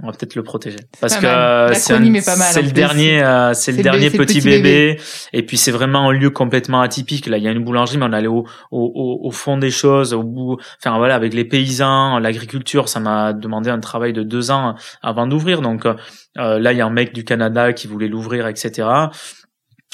On 0.01 0.07
va 0.07 0.13
peut-être 0.13 0.35
le 0.35 0.43
protéger 0.43 0.77
parce 1.01 1.17
que 1.17 1.73
c'est 1.73 1.99
le 1.99 2.71
dernier, 2.71 3.21
euh, 3.21 3.53
c'est 3.53 3.73
le 3.73 3.83
dernier 3.83 4.09
petit, 4.09 4.39
bébé. 4.39 4.99
Et 5.33 5.43
puis 5.43 5.57
c'est 5.57 5.71
vraiment 5.71 6.09
un 6.09 6.13
lieu 6.13 6.29
complètement 6.29 6.79
atypique. 6.79 7.27
Là, 7.27 7.37
il 7.37 7.43
y 7.43 7.47
a 7.49 7.51
une 7.51 7.63
boulangerie, 7.63 7.97
mais 7.97 8.05
on 8.05 8.13
allait 8.13 8.27
au, 8.27 8.45
au, 8.71 9.19
au 9.23 9.31
fond 9.31 9.57
des 9.57 9.71
choses, 9.71 10.13
au 10.13 10.23
bout. 10.23 10.57
Enfin 10.81 10.97
voilà, 10.97 11.15
avec 11.15 11.33
les 11.33 11.43
paysans, 11.43 12.17
l'agriculture, 12.19 12.87
ça 12.87 13.01
m'a 13.01 13.33
demandé 13.33 13.69
un 13.69 13.79
travail 13.79 14.13
de 14.13 14.23
deux 14.23 14.51
ans 14.51 14.75
avant 15.01 15.27
d'ouvrir. 15.27 15.61
Donc 15.61 15.85
euh, 15.85 15.95
là, 16.59 16.71
il 16.71 16.77
y 16.77 16.81
a 16.81 16.85
un 16.85 16.91
mec 16.91 17.13
du 17.13 17.25
Canada 17.25 17.73
qui 17.73 17.87
voulait 17.87 18.07
l'ouvrir, 18.07 18.47
etc. 18.47 18.87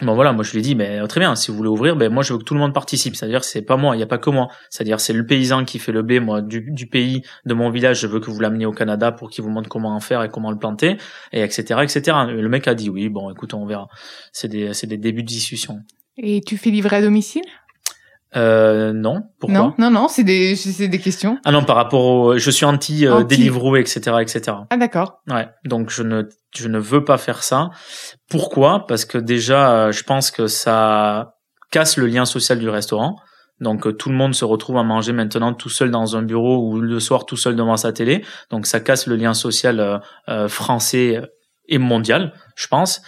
Bon 0.02 0.14
voilà, 0.14 0.34
moi 0.34 0.44
je 0.44 0.52
lui 0.52 0.60
ai 0.60 0.62
dit, 0.62 0.76
mais 0.76 1.08
très 1.08 1.22
bien, 1.22 1.36
si 1.36 1.52
vous 1.52 1.58
voulez 1.58 1.70
ouvrir, 1.70 1.96
ben 1.96 2.12
moi 2.12 2.22
je 2.22 2.34
veux 2.34 2.40
que 2.40 2.44
tout 2.44 2.54
le 2.54 2.60
monde 2.60 2.74
participe. 2.74 3.16
C'est-à-dire 3.16 3.46
c'est 3.46 3.62
pas 3.62 3.78
moi, 3.78 3.96
il 3.96 4.00
y 4.00 4.04
a 4.04 4.08
pas 4.08 4.18
que 4.18 4.30
moi. 4.30 4.50
C'est-à-dire 4.70 5.00
c'est 5.00 5.14
le 5.14 5.26
paysan 5.26 5.64
qui 5.64 5.80
fait 5.80 5.94
le 5.94 6.02
blé, 6.02 6.20
moi 6.20 6.42
du, 6.42 6.70
du 6.70 6.88
pays, 6.88 7.22
de 7.46 7.54
mon 7.54 7.70
village, 7.70 8.02
je 8.02 8.08
veux 8.08 8.20
que 8.20 8.30
vous 8.30 8.42
l'ameniez 8.42 8.66
au 8.66 8.74
Canada 8.74 9.14
pour 9.14 9.30
qu'il 9.30 9.46
vous 9.46 9.50
montre 9.50 9.70
comment 9.70 9.96
en 9.96 10.02
faire 10.02 10.22
et 10.22 10.30
comment 10.30 10.52
le 10.52 10.58
planter, 10.58 10.98
et 11.32 11.42
etc. 11.42 11.80
etc. 11.82 12.18
le 12.28 12.50
mec 12.50 12.68
a 12.68 12.76
dit 12.76 12.90
oui, 12.90 13.08
bon 13.08 13.32
écoute, 13.32 13.54
on 13.54 13.66
verra. 13.66 13.88
C'est 14.34 14.50
des, 14.50 14.74
c'est 14.74 14.88
des 14.88 14.98
débuts 14.98 15.24
de 15.24 15.28
discussion. 15.28 15.80
Et 16.18 16.42
tu 16.42 16.58
fais 16.58 16.72
livrer 16.72 16.98
à 16.98 17.02
domicile? 17.02 17.44
Euh, 18.36 18.94
non. 18.94 19.24
Pourquoi 19.40 19.58
Non, 19.58 19.74
non, 19.78 19.92
non, 19.92 20.08
c'est 20.08 20.24
des, 20.24 20.56
c'est 20.56 20.88
des 20.88 21.00
questions. 21.00 21.38
Ah 21.46 21.52
non, 21.52 21.64
par 21.64 21.76
rapport 21.76 22.06
au, 22.06 22.38
je 22.38 22.52
suis 22.52 22.66
anti, 22.66 23.06
euh, 23.06 23.16
anti... 23.16 23.38
Deliveroo, 23.38 23.76
etc., 23.78 24.18
etc. 24.22 24.58
Ah 24.70 24.78
d'accord. 24.78 25.22
Ouais, 25.30 25.48
donc 25.66 25.90
je 25.90 26.04
ne, 26.04 26.24
je 26.56 26.68
ne 26.68 26.80
veux 26.80 27.04
pas 27.04 27.18
faire 27.18 27.44
ça. 27.44 27.70
Pourquoi? 28.30 28.86
Parce 28.88 29.06
que 29.06 29.18
déjà, 29.18 29.92
je 29.92 30.04
pense 30.04 30.32
que 30.32 30.48
ça 30.48 31.36
casse 31.72 31.98
le 31.98 32.08
lien 32.08 32.26
social 32.26 32.60
du 32.60 32.70
restaurant. 32.70 33.18
Donc 33.62 33.88
euh, 33.88 33.94
tout 33.94 34.10
le 34.10 34.16
monde 34.16 34.36
se 34.36 34.46
retrouve 34.46 34.78
à 34.78 34.84
manger 34.84 35.14
maintenant 35.14 35.54
tout 35.54 35.70
seul 35.70 35.92
dans 35.92 36.18
un 36.18 36.22
bureau 36.22 36.70
ou 36.70 36.82
le 36.82 37.00
soir 37.00 37.26
tout 37.26 37.38
seul 37.38 37.56
devant 37.56 37.78
sa 37.78 37.94
télé. 37.94 38.24
Donc 38.50 38.66
ça 38.66 38.80
casse 38.80 39.08
le 39.08 39.16
lien 39.16 39.34
social 39.34 39.80
euh, 39.80 39.98
euh 40.30 40.48
français 40.48 41.22
et 41.68 41.78
mondial, 41.78 42.34
je 42.56 42.68
pense. 42.68 43.02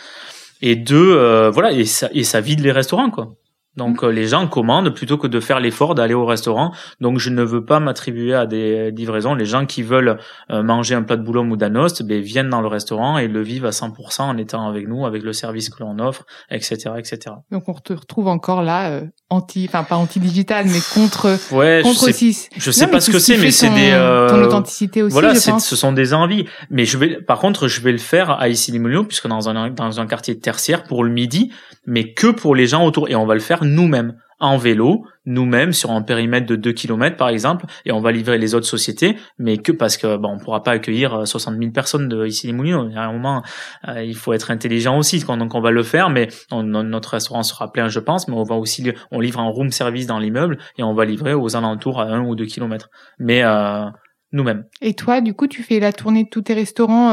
Et 0.62 0.76
deux, 0.76 1.16
euh, 1.16 1.52
voilà, 1.52 1.72
et 1.72 1.86
ça, 1.86 2.10
et 2.14 2.24
ça 2.24 2.42
vide 2.42 2.62
les 2.62 2.72
restaurants 2.72 3.12
quoi. 3.12 3.34
Donc 3.78 4.04
euh, 4.04 4.10
les 4.10 4.28
gens 4.28 4.48
commandent 4.48 4.90
plutôt 4.90 5.18
que 5.18 5.28
de 5.28 5.40
faire 5.40 5.60
l'effort 5.60 5.96
d'aller 5.96 6.16
au 6.16 6.26
restaurant. 6.26 6.74
Donc 7.00 7.20
je 7.20 7.30
ne 7.30 7.44
veux 7.44 7.64
pas 7.64 7.80
m'attribuer 7.80 8.34
à 8.34 8.46
des 8.46 8.92
livraisons. 8.92 9.36
Les 9.36 9.46
gens 9.46 9.66
qui 9.66 9.84
veulent 9.84 10.18
euh, 10.52 10.64
manger 10.64 10.96
un 10.96 11.04
plat 11.04 11.16
de 11.16 11.22
boulogne 11.22 11.52
ou 11.52 11.56
d'anost 11.56 12.04
ben, 12.04 12.20
viennent 12.20 12.50
dans 12.50 12.62
le 12.62 12.68
restaurant 12.68 13.18
et 13.18 13.28
le 13.28 13.42
vivent 13.42 13.66
à 13.66 13.70
100% 13.70 14.24
en 14.24 14.38
étant 14.38 14.68
avec 14.68 14.88
nous, 14.88 15.06
avec 15.06 15.24
le 15.24 15.32
service 15.32 15.70
que 15.70 15.82
l'on 15.84 16.00
offre, 16.00 16.26
etc., 16.50 16.92
etc. 16.98 17.36
Donc 17.52 17.70
on 17.70 17.74
te 17.74 17.94
retrouve 17.94 18.28
encore 18.28 18.64
là, 18.64 18.90
euh, 18.90 19.06
anti, 19.30 19.66
enfin 19.70 19.84
pas 19.84 19.96
anti-digital, 19.96 20.66
mais 20.66 20.80
contre, 20.94 21.38
ouais, 21.54 21.82
contre 21.84 22.08
je 22.08 22.12
sais, 22.12 22.50
Je 22.58 22.72
sais 22.72 22.88
pas 22.88 23.00
ce 23.00 23.12
que 23.12 23.20
c'est, 23.20 23.38
mais 23.38 23.52
c'est 23.52 23.70
des 23.70 23.92
ton 24.30 24.44
authenticité 24.44 25.04
aussi. 25.04 25.14
Voilà, 25.14 25.34
je 25.34 25.52
pense. 25.52 25.68
ce 25.68 25.76
sont 25.76 25.92
des 25.92 26.14
envies. 26.14 26.46
Mais 26.72 26.86
je 26.86 26.98
vais, 26.98 27.22
par 27.22 27.40
contre, 27.40 27.68
je 27.68 27.82
vais 27.82 27.92
le 27.92 27.98
faire 27.98 28.32
à 28.32 28.50
Issy-les-Moulineaux, 28.50 29.04
puisque 29.04 29.28
dans 29.28 29.50
un 29.50 29.70
dans 29.70 30.00
un 30.00 30.08
quartier 30.08 30.40
tertiaire 30.40 30.84
pour 30.84 31.04
le 31.04 31.12
midi, 31.12 31.52
mais 31.86 32.14
que 32.14 32.28
pour 32.28 32.56
les 32.56 32.66
gens 32.66 32.86
autour. 32.86 33.10
Et 33.10 33.16
on 33.16 33.26
va 33.26 33.36
le 33.36 33.40
faire 33.40 33.64
nous-mêmes 33.68 34.14
en 34.40 34.58
vélo, 34.58 35.04
nous-mêmes 35.26 35.74
sur 35.74 35.92
un 35.92 36.02
périmètre 36.02 36.46
de 36.46 36.56
2 36.56 36.72
km 36.72 37.18
par 37.18 37.30
exemple, 37.30 37.66
et 37.86 37.92
on 37.92 38.00
va 38.00 38.12
livrer 38.12 38.38
les 38.38 38.54
autres 38.54 38.68
sociétés, 38.68 39.18
mais 39.40 39.58
que 39.58 39.72
parce 39.72 39.98
que 39.98 40.16
bon, 40.18 40.34
on 40.36 40.38
pourra 40.38 40.62
pas 40.62 40.72
accueillir 40.72 41.28
60 41.28 41.56
euh, 41.56 41.60
000 41.60 41.72
personnes 41.72 42.08
de 42.08 42.26
ici 42.26 42.46
les 42.46 42.54
Moulineaux. 42.54 42.90
À 42.96 43.10
euh, 43.10 44.04
il 44.04 44.16
faut 44.16 44.34
être 44.34 44.52
intelligent 44.52 44.98
aussi, 44.98 45.24
donc 45.24 45.56
on 45.56 45.62
va 45.62 45.72
le 45.72 45.84
faire, 45.84 46.10
mais 46.10 46.28
notre 46.52 47.10
restaurant 47.10 47.42
sera 47.42 47.72
plein, 47.72 47.88
je 47.88 48.00
pense, 48.00 48.28
mais 48.28 48.36
on 48.36 48.44
va 48.44 48.56
aussi 48.56 48.92
on 49.12 49.20
livre 49.20 49.40
un 49.40 49.50
room 49.50 49.72
service 49.72 50.06
dans 50.06 50.20
l'immeuble 50.20 50.60
et 50.78 50.84
on 50.84 50.94
va 50.94 51.06
livrer 51.06 51.34
aux 51.34 51.56
alentours 51.56 52.00
à 52.00 52.06
1 52.06 52.22
ou 52.22 52.36
2 52.36 52.46
km. 52.46 52.90
Mais 53.18 53.42
euh, 53.44 53.86
nous-mêmes. 54.32 54.66
Et 54.82 54.94
toi, 54.94 55.20
du 55.22 55.34
coup, 55.34 55.48
tu 55.48 55.64
fais 55.64 55.80
la 55.80 55.94
tournée 55.94 56.26
de 56.26 56.30
tous 56.30 56.44
tes 56.44 56.54
restaurants 56.54 57.12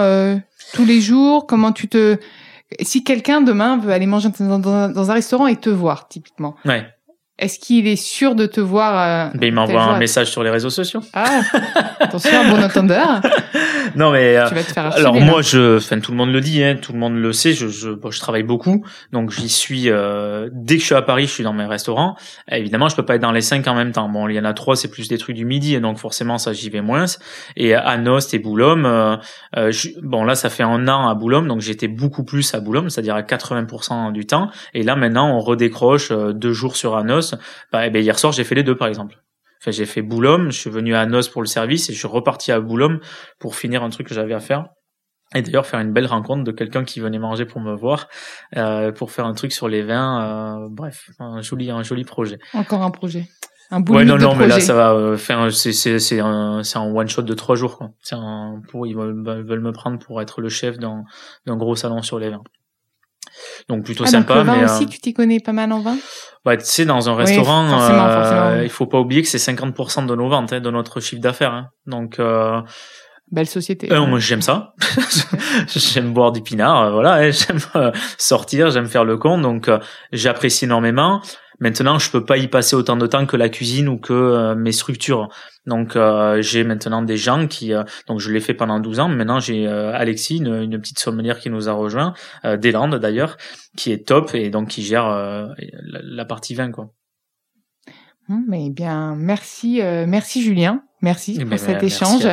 tous 0.74 0.84
les 0.84 1.00
jours? 1.00 1.46
Comment 1.46 1.72
tu 1.72 1.88
te 1.88 2.18
si 2.80 3.04
quelqu'un 3.04 3.40
demain 3.40 3.78
veut 3.78 3.92
aller 3.92 4.06
manger 4.06 4.28
dans 4.38 4.68
un, 4.68 5.12
restaurant 5.12 5.46
et 5.46 5.56
te 5.56 5.70
voir, 5.70 6.08
typiquement. 6.08 6.56
Est-ce 7.36 7.58
qu'il 7.58 7.88
est 7.88 7.96
sûr 7.96 8.36
de 8.36 8.46
te 8.46 8.60
voir 8.60 9.28
euh, 9.28 9.30
ben, 9.34 9.48
Il 9.48 9.52
m'envoie 9.52 9.82
un 9.82 9.98
message 9.98 10.30
sur 10.30 10.44
les 10.44 10.50
réseaux 10.50 10.70
sociaux. 10.70 11.00
Ah, 11.14 11.40
attention, 11.98 12.30
bon 12.48 12.62
entendeur. 12.62 13.20
non 13.96 14.12
mais 14.12 14.38
tu 14.48 14.54
vas 14.54 14.62
te 14.62 14.72
faire 14.72 14.94
alors 14.96 15.14
moi 15.14 15.42
je, 15.42 15.78
enfin 15.78 15.98
tout 15.98 16.12
le 16.12 16.16
monde 16.16 16.32
le 16.32 16.40
dit, 16.40 16.62
hein, 16.62 16.76
tout 16.80 16.92
le 16.92 16.98
monde 16.98 17.16
le 17.16 17.32
sait. 17.32 17.52
Je, 17.52 17.66
je, 17.66 17.90
je 18.08 18.20
travaille 18.20 18.44
beaucoup, 18.44 18.84
donc 19.12 19.32
j'y 19.32 19.48
suis. 19.48 19.90
Euh, 19.90 20.48
dès 20.52 20.76
que 20.76 20.80
je 20.80 20.86
suis 20.86 20.94
à 20.94 21.02
Paris, 21.02 21.26
je 21.26 21.32
suis 21.32 21.42
dans 21.42 21.52
mes 21.52 21.64
restaurants. 21.64 22.16
évidemment, 22.50 22.88
je 22.88 22.94
peux 22.94 23.04
pas 23.04 23.16
être 23.16 23.22
dans 23.22 23.32
les 23.32 23.40
cinq 23.40 23.66
en 23.66 23.74
même 23.74 23.90
temps. 23.90 24.08
Bon, 24.08 24.28
il 24.28 24.34
y 24.36 24.40
en 24.40 24.44
a 24.44 24.54
trois, 24.54 24.76
c'est 24.76 24.90
plus 24.90 25.08
des 25.08 25.18
trucs 25.18 25.34
du 25.34 25.44
midi, 25.44 25.74
et 25.74 25.80
donc 25.80 25.98
forcément 25.98 26.38
ça 26.38 26.52
j'y 26.52 26.70
vais 26.70 26.82
moins. 26.82 27.06
Et 27.56 27.74
à 27.74 27.96
Nost 27.96 28.32
et 28.34 28.38
Boulogne, 28.38 28.84
euh, 28.86 29.16
euh 29.56 29.72
bon 30.02 30.22
là 30.24 30.36
ça 30.36 30.50
fait 30.50 30.62
un 30.62 30.86
an 30.86 31.08
à 31.08 31.14
Boulogne, 31.14 31.48
donc 31.48 31.60
j'étais 31.60 31.88
beaucoup 31.88 32.22
plus 32.22 32.54
à 32.54 32.60
Boulogne, 32.60 32.88
c'est-à-dire 32.90 33.16
à 33.16 33.22
80% 33.22 34.12
du 34.12 34.24
temps. 34.24 34.50
Et 34.72 34.84
là 34.84 34.94
maintenant 34.94 35.36
on 35.36 35.40
redécroche 35.40 36.12
euh, 36.12 36.32
deux 36.32 36.52
jours 36.52 36.76
sur 36.76 36.96
Anos 36.96 37.23
bah, 37.72 37.86
eh 37.86 37.90
ben, 37.90 38.02
hier 38.02 38.18
soir, 38.18 38.32
j'ai 38.32 38.44
fait 38.44 38.54
les 38.54 38.62
deux, 38.62 38.76
par 38.76 38.88
exemple. 38.88 39.16
Enfin, 39.60 39.70
j'ai 39.70 39.86
fait 39.86 40.02
Boulogne, 40.02 40.50
je 40.50 40.58
suis 40.58 40.70
venu 40.70 40.94
à 40.94 41.06
Nos 41.06 41.22
pour 41.32 41.40
le 41.40 41.46
service 41.46 41.88
et 41.88 41.94
je 41.94 41.98
suis 41.98 42.08
reparti 42.08 42.52
à 42.52 42.60
Boulogne 42.60 42.98
pour 43.38 43.56
finir 43.56 43.82
un 43.82 43.88
truc 43.88 44.08
que 44.08 44.14
j'avais 44.14 44.34
à 44.34 44.40
faire. 44.40 44.66
Et 45.34 45.42
d'ailleurs 45.42 45.66
faire 45.66 45.80
une 45.80 45.92
belle 45.92 46.06
rencontre 46.06 46.44
de 46.44 46.52
quelqu'un 46.52 46.84
qui 46.84 47.00
venait 47.00 47.18
manger 47.18 47.46
pour 47.46 47.60
me 47.60 47.74
voir, 47.74 48.08
euh, 48.56 48.92
pour 48.92 49.10
faire 49.10 49.24
un 49.24 49.32
truc 49.32 49.52
sur 49.52 49.68
les 49.68 49.82
vins. 49.82 50.64
Euh, 50.64 50.68
bref, 50.70 51.08
un 51.18 51.40
joli, 51.40 51.70
un 51.70 51.82
joli 51.82 52.04
projet. 52.04 52.38
Encore 52.52 52.82
un 52.82 52.90
projet. 52.90 53.26
Un 53.70 53.80
bout 53.80 53.94
ouais, 53.94 54.04
non, 54.04 54.18
non, 54.18 54.34
mais 54.34 54.46
là, 54.46 54.60
ça 54.60 54.74
va 54.74 54.92
euh, 54.92 55.16
faire, 55.16 55.50
c'est, 55.50 55.72
c'est, 55.72 55.98
c'est 55.98 56.20
un, 56.20 56.62
c'est 56.62 56.78
un 56.78 56.84
one 56.84 57.08
shot 57.08 57.22
de 57.22 57.34
trois 57.34 57.56
jours, 57.56 57.78
quoi. 57.78 57.90
C'est 58.02 58.14
un, 58.14 58.60
pour, 58.68 58.86
ils 58.86 58.94
veulent, 58.94 59.24
veulent 59.24 59.62
me 59.62 59.72
prendre 59.72 59.98
pour 59.98 60.20
être 60.20 60.42
le 60.42 60.50
chef 60.50 60.78
d'un, 60.78 61.04
d'un 61.46 61.56
gros 61.56 61.74
salon 61.74 62.02
sur 62.02 62.18
les 62.18 62.28
vins. 62.28 62.42
Donc 63.68 63.84
plutôt 63.84 64.04
ah, 64.04 64.08
sympa. 64.08 64.34
Donc 64.34 64.44
le 64.44 64.52
vin 64.52 64.56
mais, 64.58 64.64
aussi, 64.64 64.86
tu 64.86 64.98
t'y 65.00 65.14
connais 65.14 65.40
pas 65.40 65.52
mal 65.52 65.72
en 65.72 65.80
vin? 65.80 65.96
Bah, 66.44 66.56
tu 66.56 66.64
sais, 66.64 66.84
dans 66.84 67.08
un 67.08 67.14
restaurant, 67.14 67.68
forcément, 67.68 68.06
euh, 68.06 68.22
forcément. 68.22 68.62
il 68.62 68.70
faut 68.70 68.86
pas 68.86 69.00
oublier 69.00 69.22
que 69.22 69.28
c'est 69.28 69.38
50% 69.38 70.06
de 70.06 70.14
nos 70.14 70.28
ventes, 70.28 70.52
hein, 70.52 70.60
de 70.60 70.70
notre 70.70 71.00
chiffre 71.00 71.22
d'affaires. 71.22 71.52
Hein. 71.52 71.68
Donc, 71.86 72.18
euh, 72.18 72.60
belle 73.30 73.46
société. 73.46 73.92
Euh, 73.92 74.06
moi, 74.06 74.18
j'aime 74.18 74.42
ça. 74.42 74.74
j'aime 75.68 76.12
boire 76.12 76.32
du 76.32 76.40
pinard, 76.42 76.82
euh, 76.82 76.90
voilà. 76.92 77.14
Hein, 77.14 77.30
j'aime 77.30 77.58
euh, 77.76 77.90
sortir, 78.18 78.70
j'aime 78.70 78.86
faire 78.86 79.04
le 79.04 79.16
con, 79.16 79.38
donc 79.38 79.70
j'apprécie 80.12 80.64
énormément. 80.64 81.20
Maintenant, 81.64 81.98
je 81.98 82.10
peux 82.10 82.26
pas 82.26 82.36
y 82.36 82.46
passer 82.46 82.76
autant 82.76 82.98
de 82.98 83.06
temps 83.06 83.24
que 83.24 83.38
la 83.38 83.48
cuisine 83.48 83.88
ou 83.88 83.96
que 83.96 84.52
mes 84.52 84.72
structures. 84.72 85.30
Donc 85.66 85.96
euh, 85.96 86.42
j'ai 86.42 86.62
maintenant 86.62 87.02
des 87.02 87.16
gens 87.16 87.46
qui 87.46 87.72
euh, 87.72 87.84
donc 88.06 88.20
je 88.20 88.30
l'ai 88.30 88.40
fait 88.40 88.54
pendant 88.54 88.80
12 88.80 89.00
ans. 89.00 89.08
Maintenant 89.08 89.40
j'ai 89.40 89.66
euh, 89.66 89.92
Alexis, 89.94 90.36
une, 90.36 90.54
une, 90.54 90.78
petite 90.78 90.98
sommelière 90.98 91.40
qui 91.40 91.50
nous 91.50 91.68
a 91.68 91.72
rejoint, 91.72 92.12
des 92.44 92.70
Landes 92.70 92.96
d'ailleurs, 92.96 93.36
qui 93.76 93.92
est 93.92 94.06
top 94.06 94.34
et 94.34 94.50
donc 94.50 94.68
qui 94.68 94.82
gère 94.82 95.08
la, 95.08 95.54
la, 96.02 96.24
partie 96.24 96.54
vin 96.54 96.70
quoi. 96.70 96.90
Hum, 98.28 98.44
mais 98.48 98.70
bien, 98.70 99.14
merci, 99.16 99.80
merci 99.82 100.42
Julien. 100.42 100.82
Merci 101.04 101.36
eh 101.36 101.40
pour 101.40 101.50
ben, 101.50 101.58
cet 101.58 101.82
échange. 101.82 102.26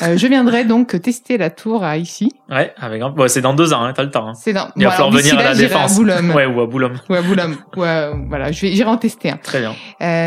je 0.00 0.26
viendrai 0.26 0.64
donc 0.64 1.00
tester 1.00 1.38
la 1.38 1.48
tour 1.48 1.82
à 1.82 1.96
ici. 1.96 2.30
Ouais, 2.50 2.74
avec 2.78 3.00
bon, 3.00 3.26
c'est 3.26 3.40
dans 3.40 3.54
deux 3.54 3.72
ans, 3.72 3.82
hein, 3.82 3.92
t'as 3.94 4.02
le 4.02 4.10
temps. 4.10 4.28
Hein. 4.28 4.34
C'est 4.34 4.52
dans. 4.52 4.68
Il 4.76 4.84
va 4.84 4.90
falloir 4.90 5.10
venir 5.10 5.38
à 5.38 5.42
la 5.42 5.54
défense. 5.54 5.92
À 5.92 5.94
Boulogne. 5.94 6.32
Ouais, 6.38 6.46
ou 6.46 6.60
à 6.60 6.66
Boulogne. 6.66 6.98
Ou 7.08 7.14
à 7.14 7.22
Boulogne. 7.22 7.56
ouais, 7.76 8.10
voilà, 8.28 8.52
je 8.52 8.60
vais, 8.60 8.72
j'irai 8.72 8.90
en 8.90 8.98
tester 8.98 9.30
un. 9.30 9.38
Très 9.38 9.60
bien. 9.60 9.74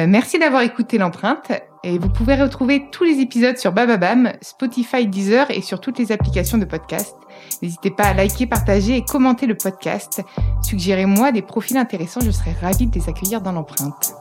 merci 0.07 0.39
d'avoir 0.39 0.63
écouté 0.63 0.97
l'empreinte. 0.97 1.51
Et 1.83 1.97
vous 1.97 2.09
pouvez 2.09 2.35
retrouver 2.35 2.89
tous 2.91 3.03
les 3.03 3.19
épisodes 3.21 3.57
sur 3.57 3.71
Bababam, 3.71 4.33
Spotify, 4.41 5.07
Deezer 5.07 5.49
et 5.49 5.61
sur 5.61 5.81
toutes 5.81 5.97
les 5.97 6.11
applications 6.11 6.59
de 6.59 6.65
podcast. 6.65 7.15
N'hésitez 7.63 7.89
pas 7.89 8.03
à 8.03 8.13
liker, 8.13 8.45
partager 8.45 8.97
et 8.97 9.03
commenter 9.03 9.47
le 9.47 9.55
podcast. 9.55 10.21
Suggérez-moi 10.61 11.31
des 11.31 11.41
profils 11.41 11.77
intéressants, 11.77 12.21
je 12.21 12.29
serai 12.29 12.51
ravie 12.61 12.85
de 12.85 12.93
les 12.93 13.09
accueillir 13.09 13.41
dans 13.41 13.51
l'empreinte. 13.51 14.13